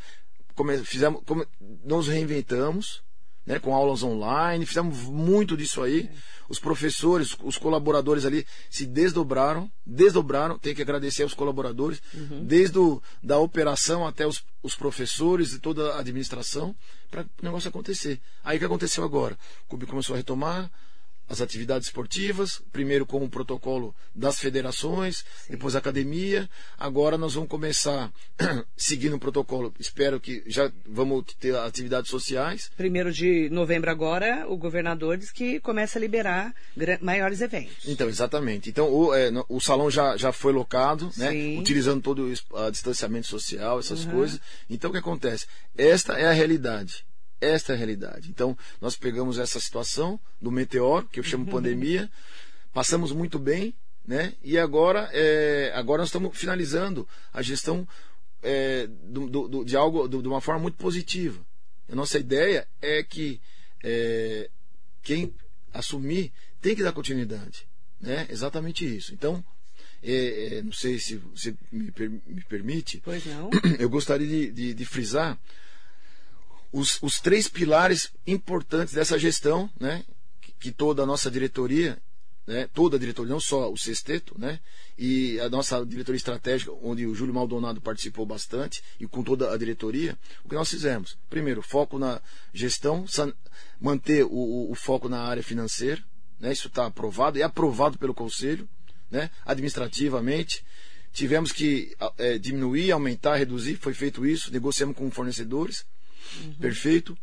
[0.84, 1.22] fizemos,
[1.82, 3.02] nos reinventamos,
[3.46, 6.10] né, com aulas online, fizemos muito disso aí.
[6.48, 12.44] Os professores, os colaboradores ali se desdobraram, desdobraram, tem que agradecer aos colaboradores, uhum.
[12.44, 16.74] desde o, da operação até os, os professores e toda a administração,
[17.10, 18.20] para o negócio acontecer.
[18.44, 19.38] Aí o que aconteceu agora?
[19.64, 20.70] O clube começou a retomar,
[21.28, 25.52] as atividades esportivas, primeiro com o protocolo das federações, Sim.
[25.52, 26.48] depois a academia.
[26.78, 28.12] Agora nós vamos começar
[28.76, 29.72] seguindo o protocolo.
[29.78, 32.70] Espero que já vamos ter atividades sociais.
[32.76, 36.54] Primeiro de novembro agora, o governador diz que começa a liberar
[37.00, 37.86] maiores eventos.
[37.86, 38.70] Então, exatamente.
[38.70, 41.58] Então, o, é, o salão já, já foi locado, né?
[41.58, 44.12] utilizando todo o distanciamento social, essas uhum.
[44.12, 44.40] coisas.
[44.70, 45.46] Então, o que acontece?
[45.76, 47.04] Esta é a realidade.
[47.40, 48.30] Esta é a realidade.
[48.30, 52.10] Então, nós pegamos essa situação do meteoro, que eu chamo pandemia,
[52.72, 53.74] passamos muito bem,
[54.06, 54.34] né?
[54.42, 57.86] E agora, é, agora nós estamos finalizando a gestão
[58.42, 61.44] é, do, do, de algo do, de uma forma muito positiva.
[61.90, 63.40] A nossa ideia é que
[63.84, 64.48] é,
[65.02, 65.34] quem
[65.72, 67.66] assumir tem que dar continuidade,
[68.00, 68.26] né?
[68.30, 69.12] Exatamente isso.
[69.12, 69.44] Então,
[70.02, 71.92] é, é, não sei se você me,
[72.26, 73.00] me, permite.
[73.04, 73.50] Pois não.
[73.78, 75.38] Eu gostaria de, de, de frisar
[76.72, 80.04] os, os três pilares importantes dessa gestão, né?
[80.60, 81.98] Que, toda a nossa diretoria,
[82.46, 82.68] né?
[82.72, 84.60] Toda a diretoria, não só o sexteto, né?
[84.98, 89.56] E a nossa diretoria estratégica, onde o Júlio Maldonado participou bastante, e com toda a
[89.56, 91.18] diretoria, o que nós fizemos?
[91.28, 92.20] Primeiro, foco na
[92.52, 93.04] gestão,
[93.80, 96.02] manter o, o foco na área financeira,
[96.40, 96.52] né?
[96.52, 98.68] Isso está aprovado, é aprovado pelo Conselho,
[99.10, 99.30] né?
[99.44, 100.64] Administrativamente
[101.16, 105.86] tivemos que é, diminuir, aumentar, reduzir, foi feito isso, negociamos com fornecedores,
[106.42, 106.54] Uhum.
[106.54, 107.16] Perfeito?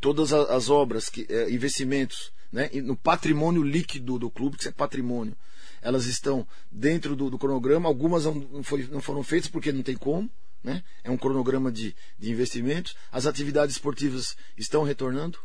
[0.00, 5.36] Todas as obras, que, é, investimentos, né, no patrimônio líquido do clube, que é patrimônio,
[5.80, 7.88] elas estão dentro do, do cronograma.
[7.88, 10.30] Algumas não, foi, não, foram feitas porque não tem como.
[10.62, 10.82] Né?
[11.02, 12.94] É um cronograma de, de investimentos.
[13.10, 15.38] As atividades esportivas estão retornando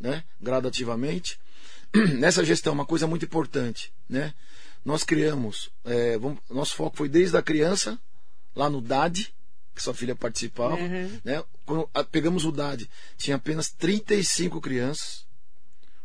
[0.00, 0.24] né?
[0.40, 1.38] gradativamente.
[2.18, 3.92] Nessa gestão, uma coisa muito importante.
[4.08, 4.34] Né?
[4.84, 7.98] Nós criamos, é, vamos, nosso foco foi desde a criança,
[8.54, 9.32] lá no DAD,
[9.76, 10.74] que sua filha participava.
[10.74, 11.20] Uhum.
[11.22, 11.44] Né?
[11.64, 15.26] Quando pegamos o DAD, tinha apenas 35 crianças.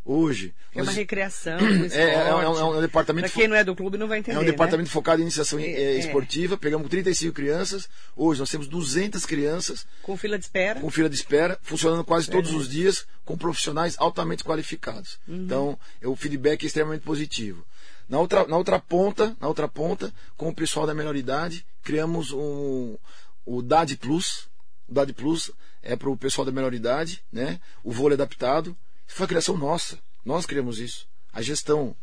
[0.03, 0.53] Hoje.
[0.73, 1.59] É uma recreação.
[1.61, 3.29] Um é, é, é, um, é, um, departamento.
[3.29, 4.35] Para quem não é do clube não vai entender.
[4.35, 4.93] É um departamento né?
[4.93, 6.57] focado em iniciação é, é, esportiva.
[6.57, 7.87] Pegamos 35 crianças.
[8.15, 9.85] Hoje nós temos 200 crianças.
[10.01, 10.79] Com fila de espera.
[10.79, 15.19] Com fila de espera, funcionando quase todos os dias, com profissionais altamente qualificados.
[15.27, 15.43] Uhum.
[15.43, 17.63] Então, o feedback é extremamente positivo.
[18.09, 22.33] Na outra, na outra ponta, na outra ponta, com o pessoal da melhor idade, criamos
[22.33, 22.97] um,
[23.45, 24.47] o DAD Plus.
[24.87, 25.51] O DAD Plus
[25.81, 27.59] é para o pessoal da melhor idade, né?
[27.83, 28.75] O vôlei adaptado.
[29.07, 29.99] Isso foi a criação nossa.
[30.23, 31.07] Nós criamos isso.
[31.33, 31.95] A gestão.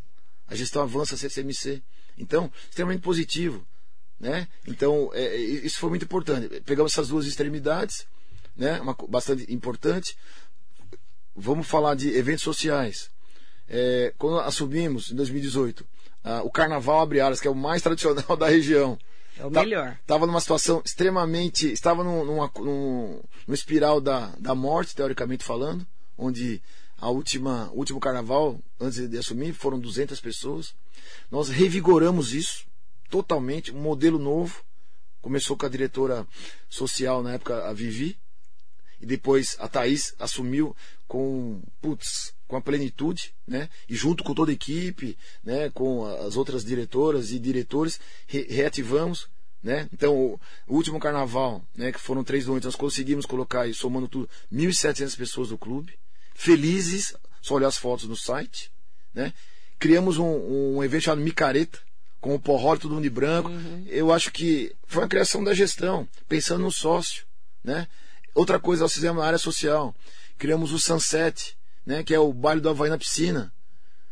[0.46, 1.82] A gestão avança a CCMC.
[2.16, 3.66] Então, extremamente positivo.
[4.18, 4.48] Né?
[4.66, 6.60] Então, é, é, isso foi muito importante.
[6.62, 8.06] Pegamos essas duas extremidades,
[8.56, 8.80] né?
[8.80, 10.16] Uma, bastante importante.
[11.36, 13.10] Vamos falar de eventos sociais.
[13.68, 15.86] É, quando assumimos, em 2018,
[16.24, 18.98] ah, o Carnaval Abre Aras, que é o mais tradicional da região.
[19.38, 19.96] É o tá, melhor.
[20.00, 21.70] Estava numa situação extremamente.
[21.72, 26.60] Estava num, numa, num, espiral da, da morte, teoricamente falando, onde
[26.98, 30.74] a última, o último carnaval, antes de assumir, foram 200 pessoas.
[31.30, 32.66] Nós revigoramos isso
[33.08, 34.64] totalmente, um modelo novo.
[35.22, 36.26] Começou com a diretora
[36.68, 38.18] social na época, a Vivi,
[39.00, 43.68] e depois a Thaís assumiu com, putz, com a plenitude, né?
[43.88, 45.70] E junto com toda a equipe, né?
[45.70, 49.28] Com as outras diretoras e diretores, re reativamos,
[49.62, 49.86] né?
[49.92, 51.92] Então, o, último carnaval, né?
[51.92, 55.92] Que foram três noites, nós conseguimos colocar, aí, somando tudo, 1.700 pessoas do clube,
[56.34, 58.72] felizes, só olhar as fotos no site,
[59.14, 59.34] né?
[59.78, 61.78] Criamos um, um evento chamado Micareta,
[62.20, 63.50] com o porró todo mundo de branco.
[63.50, 63.84] Uhum.
[63.86, 67.24] Eu acho que foi uma criação da gestão, pensando no sócio,
[67.62, 67.86] né?
[68.34, 69.94] Outra coisa, nós fizemos na área social.
[70.38, 71.57] Criamos o Sunset,
[71.88, 73.50] né, que é o baile do Havaí na piscina.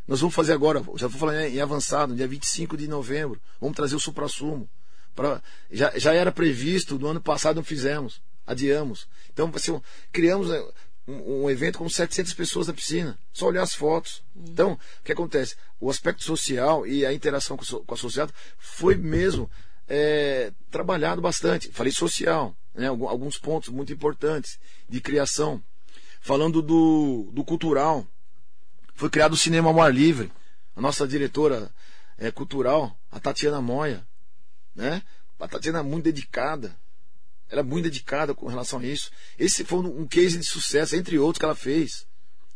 [0.09, 3.39] Nós vamos fazer agora, já vou falar em avançado, dia 25 de novembro.
[3.61, 4.67] Vamos trazer o supra-sumo.
[5.15, 9.07] Pra, já, já era previsto, no ano passado não fizemos, adiamos.
[9.31, 9.79] Então, assim,
[10.11, 10.65] criamos né,
[11.07, 13.19] um, um, evento com 700 pessoas na piscina.
[13.31, 14.23] Só olhar as fotos.
[14.35, 14.45] Uhum.
[14.49, 15.55] Então, o que acontece?
[15.79, 19.51] O aspecto social e a interação com, com o associado foi mesmo
[19.87, 21.69] é, trabalhado bastante.
[21.73, 24.59] Falei social né, alguns pontos muito importantes
[24.89, 25.63] de criação.
[26.27, 28.05] Falando do, do cultural,
[28.97, 30.33] foi criado o Cinema ao Ar Livre.
[30.75, 31.71] A nossa diretora
[32.19, 34.05] é, cultural, a Tatiana Moya,
[34.75, 35.05] né?
[35.39, 36.77] A Tatiana é muito dedicada.
[37.49, 39.13] Ela é muito dedicada com relação a isso.
[39.39, 42.09] Esse foi um case de sucesso, entre outros, que ela fez.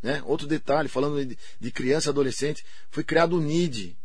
[0.02, 0.20] Né?
[0.26, 3.96] Outro detalhe, falando de, de criança e adolescente, foi criado o NID.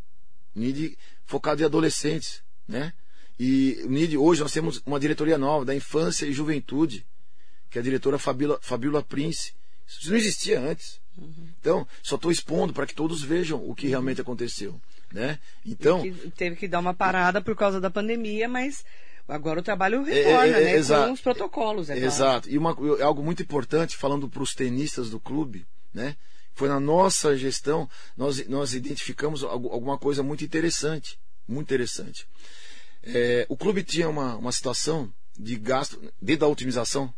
[0.53, 2.43] NID focado em adolescentes.
[2.67, 2.93] Né?
[3.39, 7.03] E NID, hoje nós temos uma diretoria nova da infância e juventude.
[7.67, 9.54] que é a diretora Fabíola, Fabíola Prince.
[9.87, 10.99] Isso não existia antes.
[11.17, 11.49] Uhum.
[11.59, 14.79] Então, só estou expondo para que todos vejam o que realmente aconteceu.
[15.11, 15.39] Né?
[15.65, 18.83] Então, que teve que dar uma parada por causa da pandemia, mas
[19.27, 20.75] agora o trabalho retorna, é, é, né?
[20.75, 21.89] Exato, com os protocolos.
[21.89, 22.49] É exato.
[22.49, 26.15] E uma, algo muito importante, falando para os tenistas do clube, né?
[26.53, 31.19] Foi na nossa gestão, nós, nós identificamos alguma coisa muito interessante.
[31.47, 32.27] Muito interessante.
[33.03, 37.13] É, o clube tinha uma, uma situação de gasto, dentro da otimização,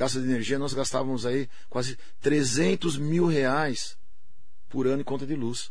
[0.00, 3.98] gasto de energia, nós gastávamos aí quase 300 mil reais
[4.66, 5.70] por ano em conta de luz.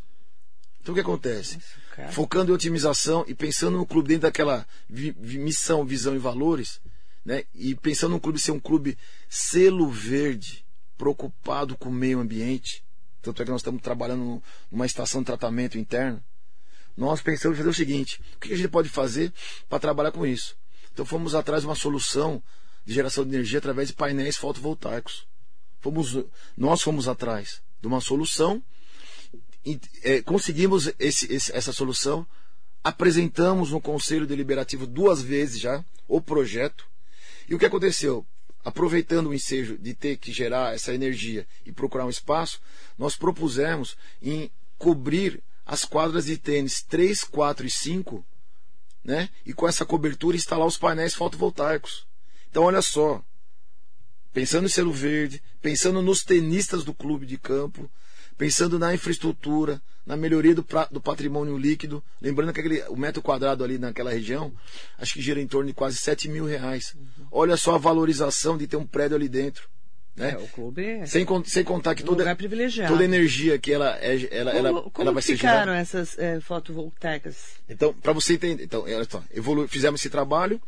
[0.80, 1.58] Então o que acontece?
[1.98, 6.80] Nossa, Focando em otimização e pensando no clube dentro daquela vi, missão, visão e valores,
[7.24, 7.42] né?
[7.52, 8.96] E pensando no clube ser um clube
[9.28, 10.64] selo verde,
[10.96, 12.84] preocupado com o meio ambiente.
[13.20, 14.40] Tanto é que nós estamos trabalhando
[14.70, 16.22] numa estação de tratamento interno.
[16.96, 19.32] Nós pensamos em fazer o seguinte: o que a gente pode fazer
[19.68, 20.56] para trabalhar com isso?
[20.92, 22.40] Então fomos atrás de uma solução
[22.90, 25.24] de geração de energia através de painéis fotovoltaicos.
[25.78, 26.24] Fomos,
[26.56, 28.60] nós fomos atrás de uma solução,
[29.64, 32.26] e, é, conseguimos esse, esse, essa solução,
[32.82, 36.84] apresentamos no Conselho Deliberativo duas vezes já o projeto.
[37.48, 38.26] E o que aconteceu?
[38.64, 42.60] Aproveitando o ensejo de ter que gerar essa energia e procurar um espaço,
[42.98, 48.24] nós propusemos em cobrir as quadras de tênis 3, 4 e 5
[49.04, 49.30] né?
[49.46, 52.09] E com essa cobertura instalar os painéis fotovoltaicos.
[52.50, 53.22] Então olha só,
[54.32, 57.90] pensando em selo verde, pensando nos tenistas do clube de campo,
[58.36, 63.62] pensando na infraestrutura, na melhoria do, do patrimônio líquido, lembrando que aquele, o metro quadrado
[63.62, 64.52] ali naquela região,
[64.98, 66.94] acho que gira em torno de quase 7 mil reais.
[66.94, 67.26] Uhum.
[67.30, 69.68] Olha só a valorização de ter um prédio ali dentro.
[70.16, 70.32] Né?
[70.32, 72.24] É, o clube é sem, sem contar que toda,
[72.88, 75.76] toda energia que ela é ela, como, ela, como ela vai ser gerada.
[75.76, 77.36] essas é, fotovoltaicas?
[77.68, 78.84] Então, para você entender, então,
[79.32, 80.60] evolu fizemos esse trabalho,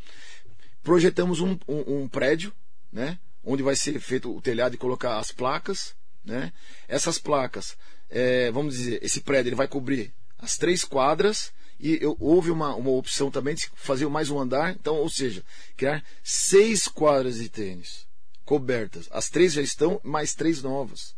[0.82, 2.52] projetamos um, um, um, prédio,
[2.92, 6.52] né, onde vai ser feito o telhado e colocar as placas, né?
[6.88, 7.76] Essas placas,
[8.08, 12.74] é, vamos dizer, esse prédio ele vai cobrir as três quadras e eu, houve uma,
[12.76, 15.42] uma opção também de fazer mais um andar, então, ou seja,
[15.76, 18.06] criar seis quadras de tênis
[18.44, 19.08] cobertas.
[19.10, 21.14] As três já estão, mais três novas.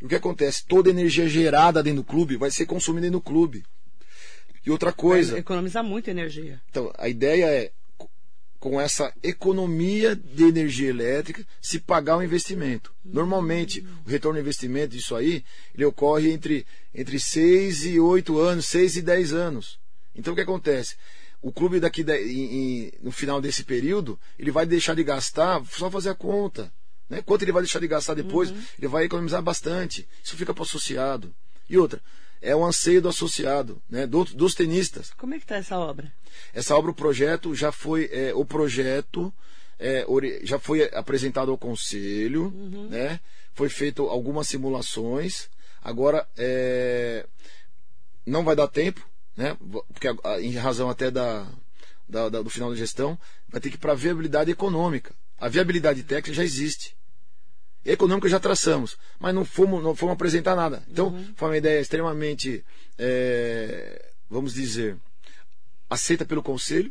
[0.00, 0.64] E o que acontece?
[0.66, 3.64] Toda a energia gerada dentro do clube vai ser consumida do clube.
[4.66, 5.32] E outra coisa.
[5.32, 6.60] Vai economizar muita energia.
[6.70, 7.70] Então, a ideia é,
[8.64, 12.94] com essa economia de energia elétrica, se pagar o investimento.
[13.04, 18.64] Normalmente, o retorno do investimento disso aí, ele ocorre entre, entre 6 e 8 anos,
[18.64, 19.78] 6 e 10 anos.
[20.16, 20.96] Então, o que acontece?
[21.42, 25.62] o clube daqui da, em, em, no final desse período, ele vai deixar de gastar,
[25.70, 26.72] só fazer a conta.
[27.10, 27.20] Né?
[27.20, 28.62] Quanto ele vai deixar de gastar depois, uhum.
[28.78, 30.08] ele vai economizar bastante.
[30.24, 31.34] Isso fica para o associado.
[31.68, 32.00] E outra,
[32.44, 34.06] é o anseio do associado, né?
[34.06, 35.10] Do, dos tenistas.
[35.16, 36.12] Como é que está essa obra?
[36.52, 39.32] Essa obra, o projeto já foi, é, o projeto
[39.78, 40.06] é,
[40.42, 42.88] já foi apresentado ao conselho, uhum.
[42.90, 43.18] né?
[43.54, 45.48] Foi feito algumas simulações.
[45.82, 47.26] Agora, é,
[48.26, 49.56] não vai dar tempo, né?
[49.88, 50.08] Porque
[50.40, 51.46] em razão até da,
[52.06, 55.14] da, da do final da gestão, vai ter que ir para a viabilidade econômica.
[55.38, 56.94] A viabilidade técnica já existe.
[57.84, 60.82] Econômica já traçamos, mas não fomos, não fomos apresentar nada.
[60.90, 61.34] Então, uhum.
[61.36, 62.64] foi uma ideia extremamente,
[62.98, 64.96] é, vamos dizer,
[65.88, 66.90] aceita pelo conselho.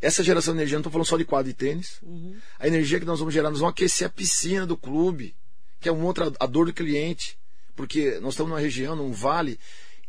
[0.00, 1.98] Essa geração de energia, não estou falando só de quadro de tênis.
[2.02, 2.36] Uhum.
[2.58, 5.34] A energia que nós vamos gerar, nós vamos aquecer a piscina do clube,
[5.80, 7.38] que é uma outra a dor do cliente.
[7.74, 9.58] Porque nós estamos numa região, num vale,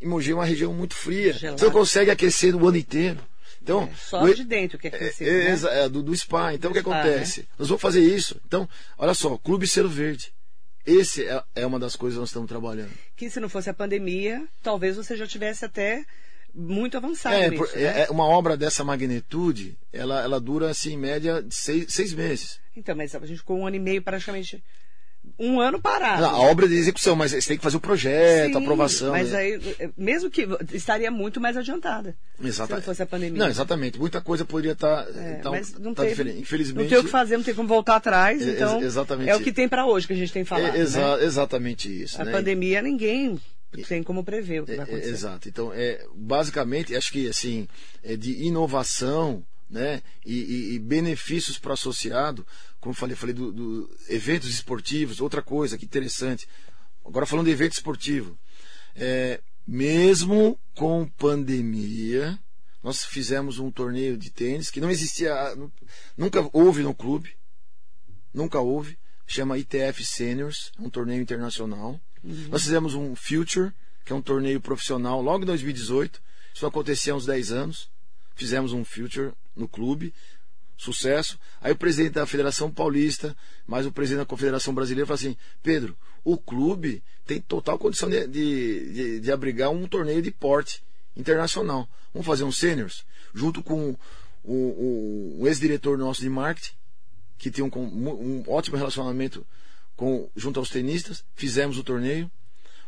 [0.02, 1.34] e Mogi é uma região muito fria.
[1.34, 1.60] Gelado.
[1.60, 3.20] Você não consegue aquecer o ano inteiro.
[3.62, 5.28] Então, é, só o, de dentro que é aquecer.
[5.28, 5.84] É, né?
[5.84, 6.54] é, do, do, spa.
[6.54, 7.42] Então, do o que spa, acontece?
[7.42, 7.48] Né?
[7.58, 8.40] Nós vamos fazer isso.
[8.46, 8.68] Então,
[8.98, 10.34] olha só, Clube Selo Verde.
[10.86, 12.92] Esse é, é uma das coisas que nós estamos trabalhando.
[13.16, 16.06] Que se não fosse a pandemia, talvez você já tivesse até
[16.54, 18.02] muito avançado é, nisso, é, né?
[18.02, 22.60] é, uma obra dessa magnitude, ela, ela dura assim, em média seis, seis meses.
[22.76, 24.64] Então, mas a gente ficou um ano e meio praticamente
[25.38, 26.22] um ano parado.
[26.22, 29.12] Não, a obra de execução, mas você tem que fazer o projeto, Sim, a aprovação.
[29.12, 29.38] Mas né?
[29.40, 32.16] aí, mesmo que estaria muito mais adiantada.
[32.42, 32.68] Exatamente.
[32.68, 33.40] Se não fosse a pandemia.
[33.40, 34.00] Não, exatamente.
[34.00, 36.42] Muita coisa poderia estar tá, é, tá, mas não tá teve, diferente.
[36.42, 36.84] Infelizmente.
[36.84, 38.42] Não tem o que fazer, não tem como voltar atrás.
[38.42, 39.30] É, então, exatamente.
[39.30, 40.76] é o que tem para hoje que a gente tem falado.
[40.76, 41.24] É, exa né?
[41.26, 42.22] Exatamente isso.
[42.22, 42.32] A né?
[42.32, 43.40] pandemia, ninguém
[43.88, 45.10] tem como prever o que vai é, acontecer.
[45.10, 45.48] Exato.
[45.48, 47.68] Então, é, basicamente, acho que assim,
[48.04, 50.02] é de inovação né?
[50.26, 52.46] e, e, e benefícios para o associado
[52.80, 56.48] como falei, falei do, do, eventos esportivos, outra coisa que interessante.
[57.06, 58.38] Agora falando de evento esportivo,
[58.96, 62.40] é, mesmo com pandemia,
[62.82, 65.34] nós fizemos um torneio de tênis que não existia,
[66.18, 67.36] nunca houve no clube,
[68.34, 72.00] nunca houve, chama ITF Seniors, um torneio internacional.
[72.24, 72.48] Uhum.
[72.50, 73.72] Nós fizemos um Future,
[74.06, 76.22] que é um torneio profissional, logo em 2018.
[76.54, 77.90] Isso acontecia há uns 10 anos.
[78.36, 80.14] Fizemos um Future no clube
[80.80, 81.38] sucesso.
[81.60, 83.36] Aí o presidente da Federação Paulista,
[83.68, 88.26] mais o presidente da Confederação Brasileira, falou assim: Pedro, o clube tem total condição de,
[88.28, 90.82] de, de, de abrigar um torneio de porte
[91.16, 91.88] internacional.
[92.14, 93.92] Vamos fazer um seniors, junto com
[94.44, 96.72] o, o, o ex-diretor nosso de marketing,
[97.38, 99.46] que tinha um, um, ótimo relacionamento
[99.98, 101.26] com, junto aos tenistas.
[101.36, 102.32] Fizemos o torneio.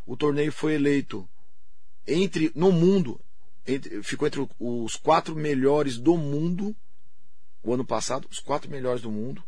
[0.08, 1.28] O torneio foi eleito
[2.08, 3.20] entre no mundo,
[3.68, 6.76] entre, ficou entre os quatro melhores do mundo
[7.64, 9.44] o ano passado, os quatro melhores do mundo.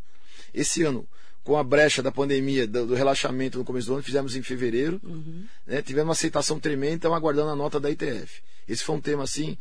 [0.52, 1.06] Esse ano,
[1.42, 5.00] com a brecha da pandemia, do, do relaxamento no começo do ano, fizemos em fevereiro.
[5.02, 5.46] Uhum.
[5.66, 8.42] Né, tivemos uma aceitação tremenda, estamos aguardando a nota da ITF.
[8.68, 9.58] Esse foi um tema assim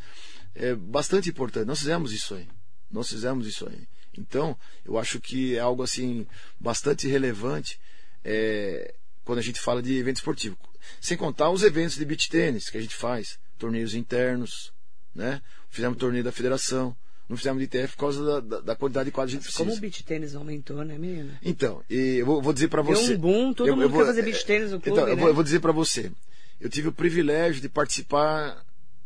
[0.56, 1.66] é, bastante importante.
[1.66, 2.48] Nós fizemos isso aí.
[2.92, 3.88] Nós fizemos isso aí.
[4.18, 6.28] Então, eu acho que é algo assim
[6.60, 7.80] bastante relevante
[8.24, 8.94] é,
[9.26, 10.58] quando a gente fala de evento esportivo.
[11.02, 14.72] Sem contar os eventos de beach tênis que a gente faz, torneios internos,
[15.16, 15.42] né?
[15.70, 16.96] Fizemos torneio da federação,
[17.30, 19.46] não fizemos de ITF por causa da, da, da quantidade de quadros que a gente
[19.46, 19.64] precisa.
[19.64, 21.40] Como o beach tênis aumentou, né, menina?
[21.42, 23.16] Então, eu vou, vou dizer para você.
[23.16, 25.06] Deu um boom, todo eu, mundo eu vou, quer fazer beach tênis no clube, então,
[25.06, 25.14] né?
[25.14, 26.12] eu, vou, eu vou dizer para você.
[26.60, 28.64] Eu tive o privilégio de participar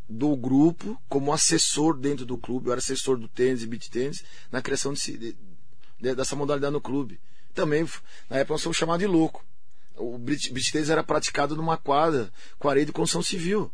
[0.10, 2.68] do grupo como assessor dentro do clube.
[2.68, 5.36] Eu era assessor do tênis e beach tênis na criação de, de,
[6.00, 7.20] de, dessa modalidade no clube.
[7.54, 7.88] Também,
[8.30, 9.46] na época, nós fomos chamados de louco.
[9.96, 13.72] O beach tênis era praticado numa quadra com areia de construção civil.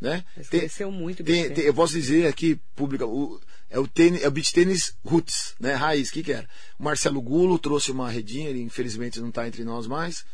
[0.00, 0.24] Né?
[0.36, 3.40] Mas tem, cresceu muito tem, tem, Eu posso dizer aqui, pública, o,
[3.74, 5.74] é o, tênis, é o beach tênis roots, né?
[5.74, 6.08] raiz.
[6.08, 6.48] O que, que era?
[6.78, 10.24] O Marcelo Gulo trouxe uma redinha, ele infelizmente não está entre nós mais.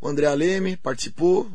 [0.00, 1.52] O André Aleme participou,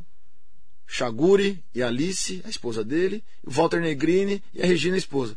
[0.85, 5.35] Chaguri e Alice, a esposa dele, o Walter Negrini e a Regina, a esposa.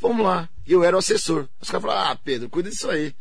[0.00, 0.48] Vamos lá.
[0.66, 1.46] E eu era o assessor.
[1.60, 3.14] Os caras falaram: Ah, Pedro, cuida disso aí.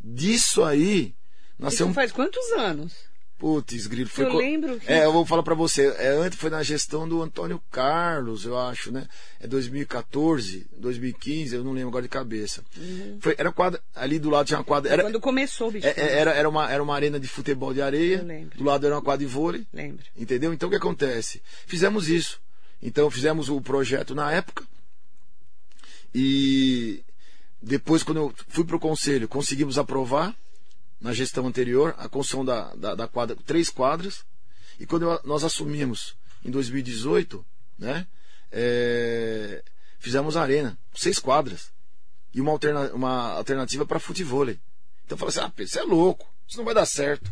[0.00, 1.14] Disso aí.
[1.58, 2.94] Nasceu Isso faz quantos anos?
[3.42, 4.26] Putz, grilo, foi.
[4.26, 4.38] Eu co...
[4.38, 4.78] lembro.
[4.78, 4.92] Que...
[4.92, 5.88] É, eu vou falar para você.
[5.98, 9.08] É, antes foi na gestão do Antônio Carlos, eu acho, né?
[9.40, 12.62] É 2014, 2015, eu não lembro agora de cabeça.
[12.76, 13.18] Uhum.
[13.20, 14.92] Foi, era quadra, ali do lado tinha uma quadra.
[14.92, 15.88] Era, Quando começou o bicho.
[15.88, 18.18] É, era, era, uma, era uma arena de futebol de areia.
[18.18, 18.56] Eu lembro.
[18.56, 19.66] Do lado era uma quadra de vôlei.
[19.74, 20.04] Lembro.
[20.16, 20.52] Entendeu?
[20.52, 21.42] Então o que acontece?
[21.66, 22.40] Fizemos isso.
[22.80, 24.64] Então fizemos o projeto na época.
[26.14, 27.02] E
[27.60, 30.32] depois, quando eu fui para o conselho, conseguimos aprovar
[31.02, 34.24] na gestão anterior, a construção da, da, da quadra, três quadras.
[34.78, 37.44] E quando eu, nós assumimos em 2018,
[37.78, 38.06] né,
[38.50, 39.62] é,
[39.98, 41.72] fizemos a arena, seis quadras.
[42.32, 44.48] E uma, alterna, uma alternativa para futebol.
[44.48, 44.58] Então
[45.10, 47.30] eu falei assim: ah, você é louco, isso não vai dar certo.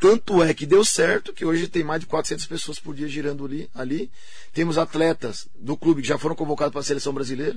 [0.00, 3.44] Tanto é que deu certo que hoje tem mais de 400 pessoas por dia girando
[3.44, 3.70] ali.
[3.72, 4.10] ali.
[4.52, 7.56] Temos atletas do clube que já foram convocados para a seleção brasileira.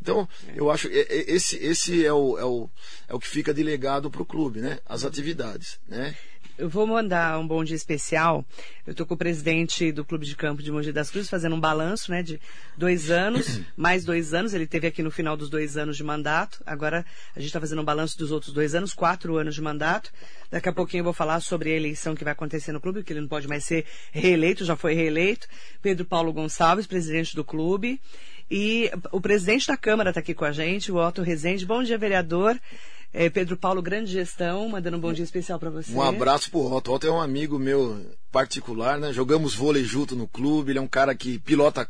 [0.00, 2.70] Então, eu acho esse esse é o, é o,
[3.08, 4.78] é o que fica de legado para o clube, né?
[4.86, 6.14] As atividades, né?
[6.60, 8.44] Eu vou mandar um bom dia especial.
[8.86, 11.60] Eu estou com o presidente do Clube de Campo de Mogi das Cruzes fazendo um
[11.60, 12.38] balanço, né, de
[12.76, 14.52] dois anos, mais dois anos.
[14.52, 16.62] Ele teve aqui no final dos dois anos de mandato.
[16.66, 17.02] Agora
[17.34, 20.12] a gente está fazendo um balanço dos outros dois anos, quatro anos de mandato.
[20.50, 23.14] Daqui a pouquinho eu vou falar sobre a eleição que vai acontecer no clube, que
[23.14, 25.48] ele não pode mais ser reeleito, já foi reeleito.
[25.80, 27.98] Pedro Paulo Gonçalves, presidente do clube.
[28.50, 31.64] E o presidente da Câmara está aqui com a gente, o Otto Rezende.
[31.64, 32.58] Bom dia, vereador.
[33.12, 35.92] É, Pedro Paulo, grande gestão, mandando um bom dia especial para você.
[35.92, 36.92] Um abraço pro Otto.
[36.92, 39.12] Otto é um amigo meu particular, né?
[39.12, 41.88] Jogamos vôlei junto no clube, ele é um cara que pilota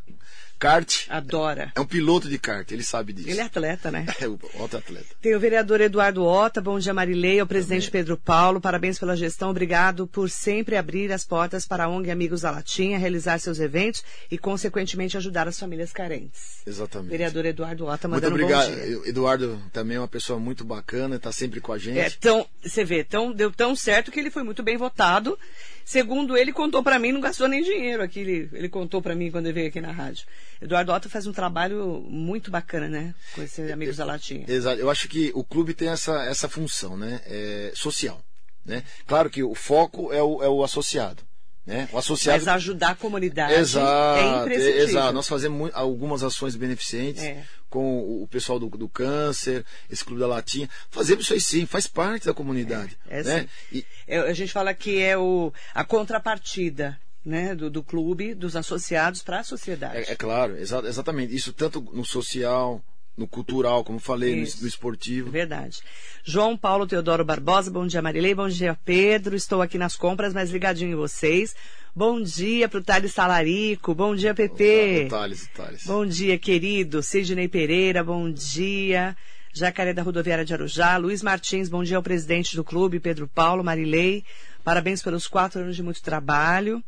[0.61, 1.07] kart.
[1.09, 1.71] Adora.
[1.75, 3.29] É um piloto de kart, ele sabe disso.
[3.31, 4.05] Ele é atleta, né?
[4.21, 5.07] É, o Otto é atleta.
[5.19, 8.03] Tem o vereador Eduardo Ota, bom dia Marilei, ao presidente Também.
[8.03, 12.41] Pedro Paulo, parabéns pela gestão, obrigado por sempre abrir as portas para a ONG Amigos
[12.41, 16.61] da Latinha, realizar seus eventos e, consequentemente, ajudar as famílias carentes.
[16.67, 17.09] Exatamente.
[17.09, 18.69] Vereador Eduardo Ota, mandando Muito obrigado.
[18.69, 19.09] Um bom dia.
[19.09, 21.97] Eduardo também é uma pessoa muito bacana, está sempre com a gente.
[21.97, 25.39] É, tão, você vê, tão, deu tão certo que ele foi muito bem votado.
[25.83, 28.19] Segundo ele, contou para mim, não gastou nem dinheiro aqui.
[28.19, 30.25] Ele, ele contou para mim quando ele veio aqui na rádio.
[30.61, 33.15] Eduardo Otto faz um trabalho muito bacana, né?
[33.33, 34.45] Com esses amigos da Latinha.
[34.47, 34.79] Exato.
[34.79, 37.19] Eu acho que o clube tem essa, essa função, né?
[37.25, 38.23] É, social.
[38.63, 38.83] Né?
[39.07, 41.23] Claro que o foco é o, é o associado.
[41.65, 41.89] Né?
[41.91, 42.39] O associado...
[42.39, 44.83] Mas ajudar a comunidade exato, é imprescindível.
[44.83, 45.13] Exato.
[45.13, 47.43] Nós fazemos algumas ações beneficentes É.
[47.69, 50.69] com o pessoal do, do câncer, esse clube da Latinha.
[50.89, 52.97] Fazemos isso aí sim, faz parte da comunidade.
[53.07, 53.39] É, é né?
[53.41, 53.77] sim.
[53.77, 58.55] E, É, a gente fala que é o, a contrapartida né, do, do clube, dos
[58.55, 59.97] associados para a sociedade.
[59.97, 61.35] É, é claro, exa- exatamente.
[61.35, 62.81] Isso tanto no social,
[63.17, 64.61] no cultural, como falei, no, Isso.
[64.61, 65.29] no esportivo.
[65.29, 65.79] Verdade.
[66.23, 70.49] João Paulo Teodoro Barbosa, bom dia Marilei, bom dia Pedro, estou aqui nas compras, mas
[70.51, 71.55] ligadinho em vocês.
[71.93, 75.03] Bom dia para o Thales Salarico, bom dia PP.
[75.07, 75.83] O Thales, Thales.
[75.85, 77.03] Bom dia, querido.
[77.03, 79.15] Sidney Pereira, bom dia.
[79.53, 80.95] Jacaré da Rodoviária de Arujá.
[80.95, 84.23] Luiz Martins, bom dia ao presidente do clube, Pedro Paulo, Marilei.
[84.63, 86.81] Parabéns pelos quatro anos de muito trabalho.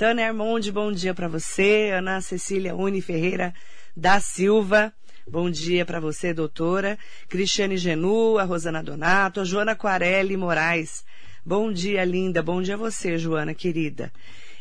[0.00, 1.90] Tânia Armonde, bom dia para você.
[1.92, 3.52] Ana Cecília Uni Ferreira
[3.94, 4.90] da Silva.
[5.28, 6.98] Bom dia para você, doutora.
[7.28, 11.04] Cristiane Genu, a Rosana Donato, a Joana Quarelli Moraes.
[11.44, 12.42] Bom dia, linda.
[12.42, 14.10] Bom dia a você, Joana, querida.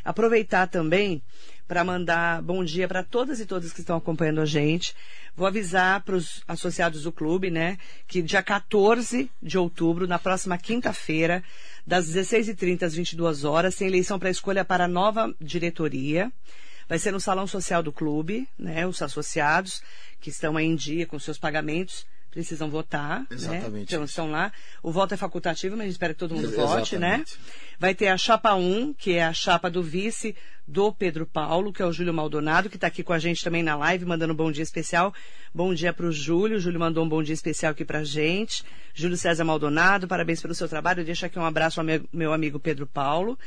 [0.03, 1.23] Aproveitar também
[1.69, 4.95] para mandar bom dia para todas e todos que estão acompanhando a gente.
[5.35, 10.57] Vou avisar para os associados do clube, né, que dia 14 de outubro, na próxima
[10.57, 11.43] quinta-feira,
[11.85, 16.31] das 16h30 às 22 horas, tem eleição para escolha para a nova diretoria.
[16.87, 19.83] Vai ser no Salão Social do Clube, né, os associados
[20.19, 23.25] que estão aí em dia com seus pagamentos precisam votar.
[23.29, 23.71] Exatamente.
[23.71, 23.81] Né?
[23.81, 24.51] Então estão lá.
[24.83, 26.75] O voto é facultativo, mas a gente espera que todo mundo Exatamente.
[26.75, 27.23] vote, né?
[27.79, 30.35] Vai ter a chapa 1, que é a chapa do vice
[30.67, 33.63] do Pedro Paulo, que é o Júlio Maldonado, que está aqui com a gente também
[33.63, 35.13] na live, mandando um bom dia especial.
[35.53, 36.57] Bom dia para o Júlio.
[36.57, 38.63] O Júlio mandou um bom dia especial aqui para a gente.
[38.93, 41.03] Júlio César Maldonado, parabéns pelo seu trabalho.
[41.03, 43.37] Deixa aqui um abraço ao meu, meu amigo Pedro Paulo.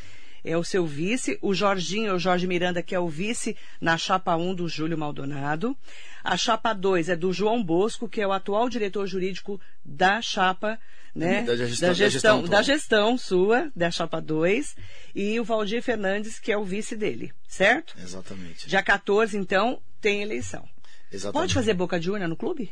[0.45, 1.39] É o seu vice.
[1.41, 5.77] O Jorginho, o Jorge Miranda, que é o vice na chapa 1 do Júlio Maldonado.
[6.25, 10.79] A chapa 2 é do João Bosco, que é o atual diretor jurídico da chapa,
[11.15, 11.43] né?
[11.43, 12.51] Da gestão- da da gestão gestão, atual.
[12.51, 14.77] da gestão sua, da chapa 2.
[15.15, 17.95] E o Valdir Fernandes, que é o vice dele, certo?
[18.03, 18.69] Exatamente.
[18.69, 20.69] Dia 14, então, tem eleição.
[21.13, 21.33] Exatamente.
[21.43, 22.71] Pode fazer boca de urna no clube?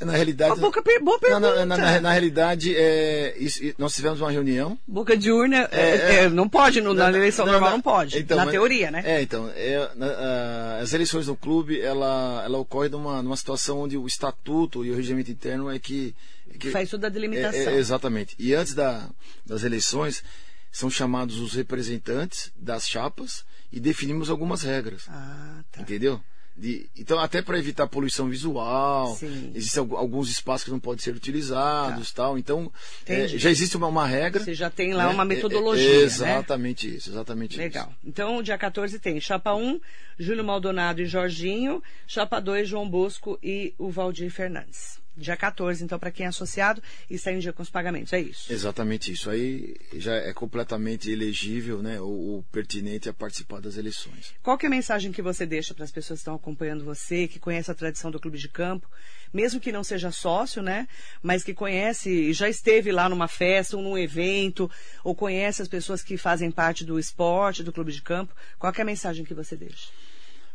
[0.00, 0.52] Na realidade.
[0.52, 1.64] Uma boca boa pergunta.
[1.64, 4.76] na, na- na realidade, é, isso- nós tivemos uma reunião.
[4.86, 7.80] Boca de urna, é, É, é, não pode, no- na eleição normal não.
[7.80, 8.18] pode.
[8.18, 9.02] Então, na mas- teoria, né?
[9.06, 13.78] É, então, é, na- a- as eleições no clube, ela, ela ocorre numa, numa situação
[13.80, 16.14] onde o estatuto e o regimento interno é que...
[16.52, 17.60] é que Faz tudo a delimitação.
[17.60, 18.34] É, é, exatamente.
[18.38, 19.08] E antes da,
[19.46, 20.24] das eleições,
[20.72, 25.02] são chamados os representantes das chapas e definimos algumas regras.
[25.08, 25.80] Ah, tá.
[25.82, 26.20] Entendeu?
[26.56, 29.50] De- então, até para evitar poluição visual, Sim.
[29.52, 29.58] Tá.
[29.58, 32.38] existem algu- alguns espaços que não podem ser utilizados tal.
[32.38, 32.70] Então,
[33.06, 34.42] é, já existe uma, uma regra.
[34.44, 35.10] Você já tem lá né?
[35.14, 36.02] uma É- é- metodologia, né?
[36.04, 37.88] Exatamente isso, exatamente Legal.
[37.88, 37.96] isso.
[38.04, 39.80] Então, dia 14 tem Chapa 1,
[40.18, 41.82] Júlio Maldonado e Jorginho.
[42.06, 45.02] Chapa 2, João Bosco e o Valdir Fernandes.
[45.16, 48.12] Dia 14, então, para quem é associado e está em dia com os pagamentos.
[48.12, 48.52] É isso.
[48.52, 49.30] Exatamente isso.
[49.30, 52.00] Aí já é completamente elegível, né?
[52.00, 54.34] Ou, ou pertinente a participar das eleições.
[54.42, 57.28] Qual que é a mensagem que você deixa para as pessoas que estão acompanhando você,
[57.28, 58.88] que conhecem a tradição do clube de campo,
[59.32, 60.88] mesmo que não seja sócio, né?
[61.22, 64.70] Mas que conhece e já esteve lá numa festa ou num evento,
[65.04, 68.34] ou conhece as pessoas que fazem parte do esporte, do clube de campo.
[68.58, 69.88] Qual que é a mensagem que você deixa?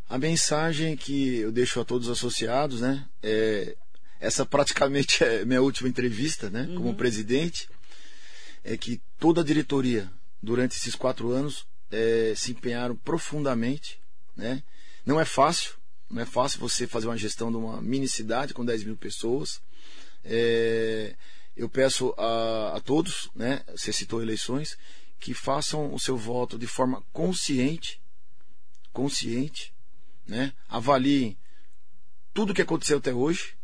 [0.10, 3.06] A mensagem que eu deixo a todos os associados, né?
[3.22, 3.76] É,
[4.20, 6.68] essa praticamente é minha última entrevista, né?
[6.76, 7.70] Como presidente,
[8.64, 10.12] é que toda a diretoria,
[10.42, 14.00] durante esses quatro anos, é, se empenharam profundamente,
[14.36, 14.62] né?
[15.06, 15.74] Não é fácil,
[16.10, 19.62] não é fácil você fazer uma gestão de uma mini cidade com 10 mil pessoas.
[20.24, 21.16] É,
[21.56, 23.64] eu peço a, a todos, né?
[23.76, 24.78] Você citou eleições,
[25.20, 28.02] que façam o seu voto de forma consciente,
[28.92, 29.74] consciente,
[30.28, 30.54] né?
[30.68, 31.38] Avaliem
[32.34, 33.59] tudo que aconteceu até hoje.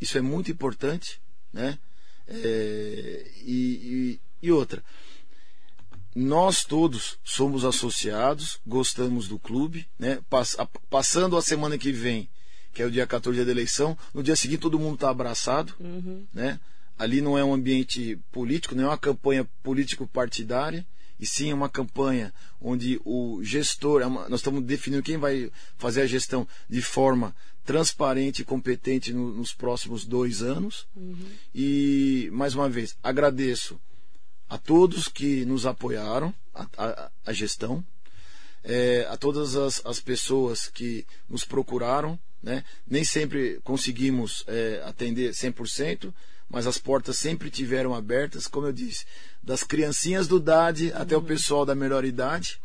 [0.00, 1.20] Isso é muito importante,
[1.52, 1.78] né?
[2.26, 4.82] É, e, e- e outra,
[6.14, 10.20] nós todos somos associados, gostamos do clube, né?
[10.88, 12.28] Passando a semana que vem,
[12.72, 15.74] que é o dia 14 dia da eleição, no dia seguinte todo mundo está abraçado,
[16.32, 16.60] né?
[16.96, 20.86] Ali não é um ambiente político, não é uma campanha político-partidária,
[21.18, 26.06] e sim uma campanha onde o gestor, é nós estamos definindo quem vai fazer a
[26.06, 27.34] gestão de forma
[27.64, 30.86] transparente e competente no- nos próximos dois anos.
[31.54, 33.80] E, mais uma vez, agradeço
[34.48, 37.84] a todos que nos apoiaram, a, a- a gestão,
[38.62, 42.18] é, a todas as, as pessoas que nos procuraram.
[42.42, 42.62] Né?
[42.86, 46.12] Nem sempre conseguimos é, atender 100%,
[46.50, 49.06] mas as portas sempre tiveram abertas, como eu disse,
[49.42, 52.60] das criancinhas do DAD até o pessoal da melhor idade,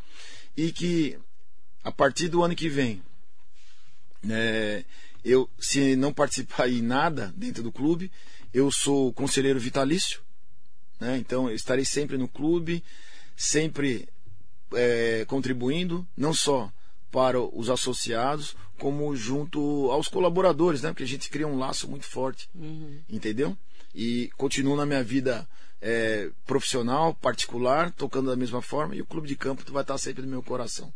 [0.58, 1.18] e que
[1.82, 3.02] a partir do ano que vem,
[4.28, 4.84] é,
[5.24, 8.12] eu, se não participar em nada dentro do clube,
[8.54, 10.22] eu sou conselheiro vitalício,
[11.00, 11.18] né?
[11.18, 12.84] então eu estarei sempre no clube,
[13.36, 14.08] sempre
[14.74, 16.72] é, contribuindo, não só
[17.12, 20.90] para os associados, como junto aos colaboradores, né?
[20.90, 22.50] porque a gente cria um laço muito forte,
[23.10, 23.58] entendeu?
[23.94, 25.48] E continuo na minha vida
[25.82, 30.22] é, profissional, particular, tocando da mesma forma, e o clube de campo vai estar sempre
[30.22, 30.94] no meu coração.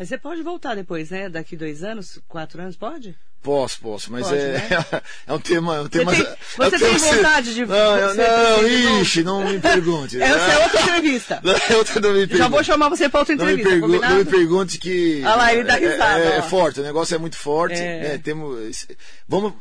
[0.00, 1.28] Mas você pode voltar depois, né?
[1.28, 3.14] Daqui dois anos, quatro anos, pode?
[3.42, 4.62] Posso, posso, mas Pode, é, né?
[5.28, 5.76] é um tema.
[5.76, 9.02] É um tema tem- é um você tem vontade de- Não, eu- você não, novo?
[9.02, 10.18] ixi, não me pergunte.
[10.22, 11.40] Essa é outra entrevista.
[11.44, 12.50] Não, outra não me Já pergunte.
[12.50, 15.20] vou chamar você para outra Não me, entrevista, pergu- não me pergunte que.
[15.22, 17.76] Olha lá, ele dá é- risada, É, é forte, o negócio é muito forte.
[17.78, 18.00] É.
[18.00, 18.86] né, temos,
[19.28, 19.52] vamos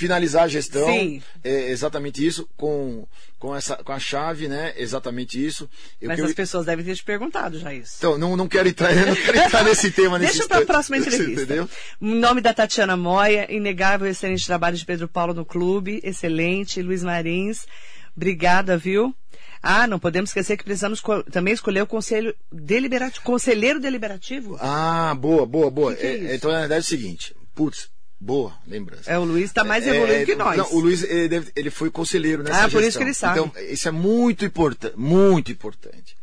[0.00, 0.86] finalizar a gestão.
[0.86, 1.22] Sim.
[1.44, 3.06] É exatamente isso, com,
[3.38, 4.72] com, essa, com a chave, né?
[4.76, 5.68] Exatamente isso.
[6.00, 7.94] Eu Mas que eu- as pessoas devem ter te perguntado já isso.
[7.98, 10.96] Então, não, não quero entrar, não quero entrar nesse tema nesse Deixa para a próxima
[10.98, 11.42] entrevista.
[11.42, 11.68] Entendeu?
[12.00, 16.80] Em nome da Tatiana Moia, inegável excelente trabalho de Pedro Paulo no clube, excelente.
[16.82, 17.66] Luiz Marins,
[18.16, 19.14] obrigada, viu?
[19.62, 24.56] Ah, não podemos esquecer que precisamos também escolher o conselho deliberativo, conselheiro deliberativo.
[24.58, 25.94] Ah, boa, boa, boa.
[25.94, 27.36] Que que é é, então, na verdade, é o seguinte.
[27.54, 27.90] Putz,
[28.20, 29.10] boa lembrança.
[29.10, 30.56] É, o Luiz está mais É, evoluído que nós.
[30.58, 32.88] não, o Luiz, ele, deve- ele foi conselheiro nessa Ah, por gestão.
[32.88, 33.40] isso que ele sabe.
[33.40, 36.16] Então, isso é muito importante, muito importante.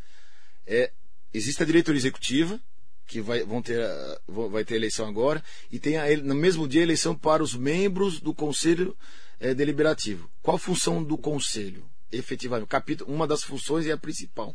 [0.65, 0.91] É,
[1.33, 2.59] existe a diretoria executiva,
[3.07, 3.79] que vai, vão ter,
[4.27, 8.19] vai ter eleição agora, e tem a, no mesmo dia a eleição para os membros
[8.19, 8.95] do Conselho
[9.39, 10.29] eh, Deliberativo.
[10.43, 11.85] Qual a função do Conselho?
[12.11, 14.53] Efetivamente, capítulo, uma das funções é a principal.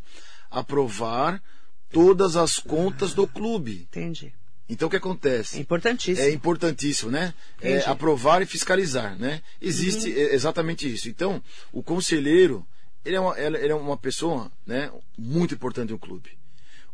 [0.50, 1.42] Aprovar
[1.90, 3.86] todas as contas do clube.
[3.90, 4.32] Entendi.
[4.68, 5.58] Então o que acontece?
[5.58, 6.26] É importantíssimo.
[6.26, 7.34] É importantíssimo, né?
[7.60, 9.42] É, aprovar e fiscalizar, né?
[9.60, 10.16] Existe Uhum.
[10.16, 11.08] exatamente isso.
[11.08, 11.42] Então,
[11.72, 12.66] o conselheiro,
[13.04, 16.30] ele é uma, ele é uma pessoa né, muito importante no clube.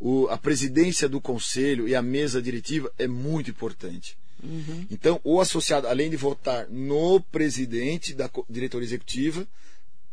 [0.01, 4.17] O- a presidência do conselho e a mesa diretiva é muito importante.
[4.43, 4.87] Uhum.
[4.91, 9.47] Então, o associado, além de votar no presidente da diretoria executiva,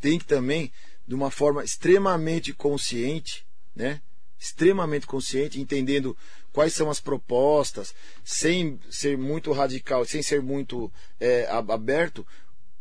[0.02, 0.72] tem que também,
[1.08, 3.46] de uma forma extremamente consciente,
[3.76, 4.02] né?
[4.46, 6.16] Extremamente consciente, entendendo
[6.54, 12.26] quais são as propostas, sem ser muito radical, sem ser muito é, aberto,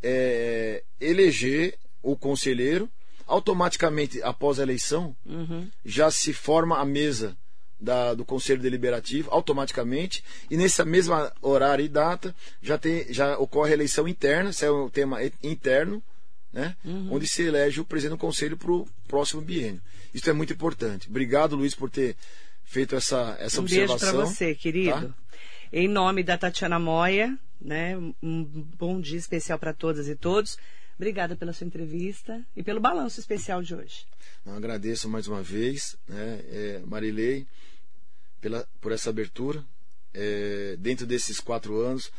[0.02, 2.88] é, eleger o conselheiro.
[3.26, 5.70] Automaticamente, após a eleição, Uhum.
[5.82, 7.34] já se forma a mesa
[7.80, 13.70] da- do Conselho Deliberativo automaticamente e nessa mesma horário e data já, tem, já ocorre
[13.70, 16.02] a eleição interna, isso é um tema interno,
[16.54, 16.76] né?
[17.10, 19.82] onde se elege o presidente do Conselho para o próximo biênio.
[20.14, 21.08] Isso é muito importante.
[21.10, 22.16] Obrigado, Luiz, por ter
[22.62, 24.20] feito essa, essa Um beijo observação.
[24.20, 25.08] para você, querido.
[25.08, 25.14] tá?
[25.72, 27.96] Em nome da Tatiana Moia, né?
[28.22, 28.44] Um
[28.78, 30.56] bom dia especial para todas e todos.
[30.96, 34.06] Obrigada pela sua entrevista e pelo balanço especial de hoje.
[34.46, 37.44] Eu agradeço mais uma vez, né, é, Marilei,
[38.40, 39.64] pela, por essa abertura.
[40.12, 42.12] É, dentro desses quatro anos,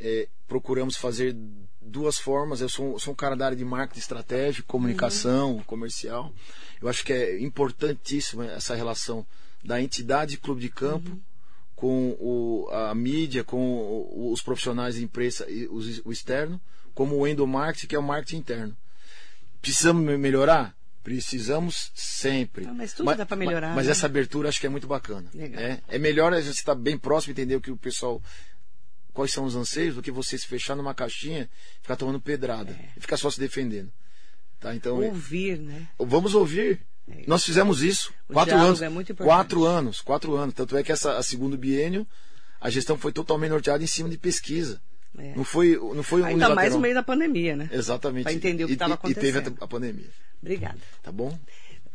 [0.00, 1.36] é, procuramos fazer
[1.84, 2.60] duas formas.
[2.60, 6.32] Eu sou, sou um cara da área de marketing estratégico, comunicação, comercial.
[6.80, 9.26] Eu acho que é importantíssima essa relação
[9.64, 11.18] da entidade clube de campo
[11.76, 16.60] com o, a mídia, com o- os profissionais de imprensa e os- o externo,
[16.94, 18.76] como o endomarketing, que é o marketing interno.
[19.60, 20.74] Precisamos me- melhorar?
[21.02, 22.66] Precisamos sempre.
[22.66, 23.92] Ah, mas tudo dá pra melhorar, Mas, né?
[23.92, 25.28] essa abertura acho que é muito bacana.
[25.34, 25.60] Legal.
[25.60, 25.80] né?
[25.88, 28.22] É melhor a gente estar bem próximo, entender o que o pessoal.
[29.14, 31.48] Quais são os anseios, do que você se fechar numa caixinha
[31.78, 32.72] e ficar tomando pedrada.
[32.72, 32.88] É.
[32.96, 33.90] E ficar só se defendendo.
[34.60, 34.74] Tá?
[34.74, 35.86] Então, Ouvir, né?
[35.98, 36.80] vamos ouvir.
[37.26, 38.12] Nós fizemos isso.
[38.28, 38.82] O quatro anos.
[38.82, 39.32] é muito importante.
[39.34, 40.54] quatro anos, quatro anos.
[40.54, 42.06] Tanto é que essa a segundo biênio,
[42.60, 44.80] a gestão foi totalmente norteada em cima de pesquisa.
[45.16, 45.34] É.
[45.36, 47.68] Não foi, não foi um Ainda mais no meio da pandemia, né?
[47.70, 48.24] Exatamente.
[48.24, 49.58] Pra entender o que estava e- E teve acontecendo.
[49.60, 50.10] a, a pandemia.
[50.42, 50.78] Obrigada.
[51.02, 51.38] Tá bom?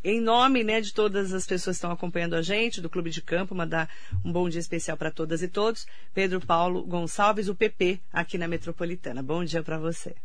[0.02, 3.22] Em nome né, de todas as pessoas que estão acompanhando a gente, do Clube de
[3.22, 3.89] Campo, mandar
[4.24, 5.86] um bom dia especial para todas e todos.
[6.14, 9.22] Pedro Paulo Gonçalves, o PP, aqui na Metropolitana.
[9.22, 10.16] Bom dia para você.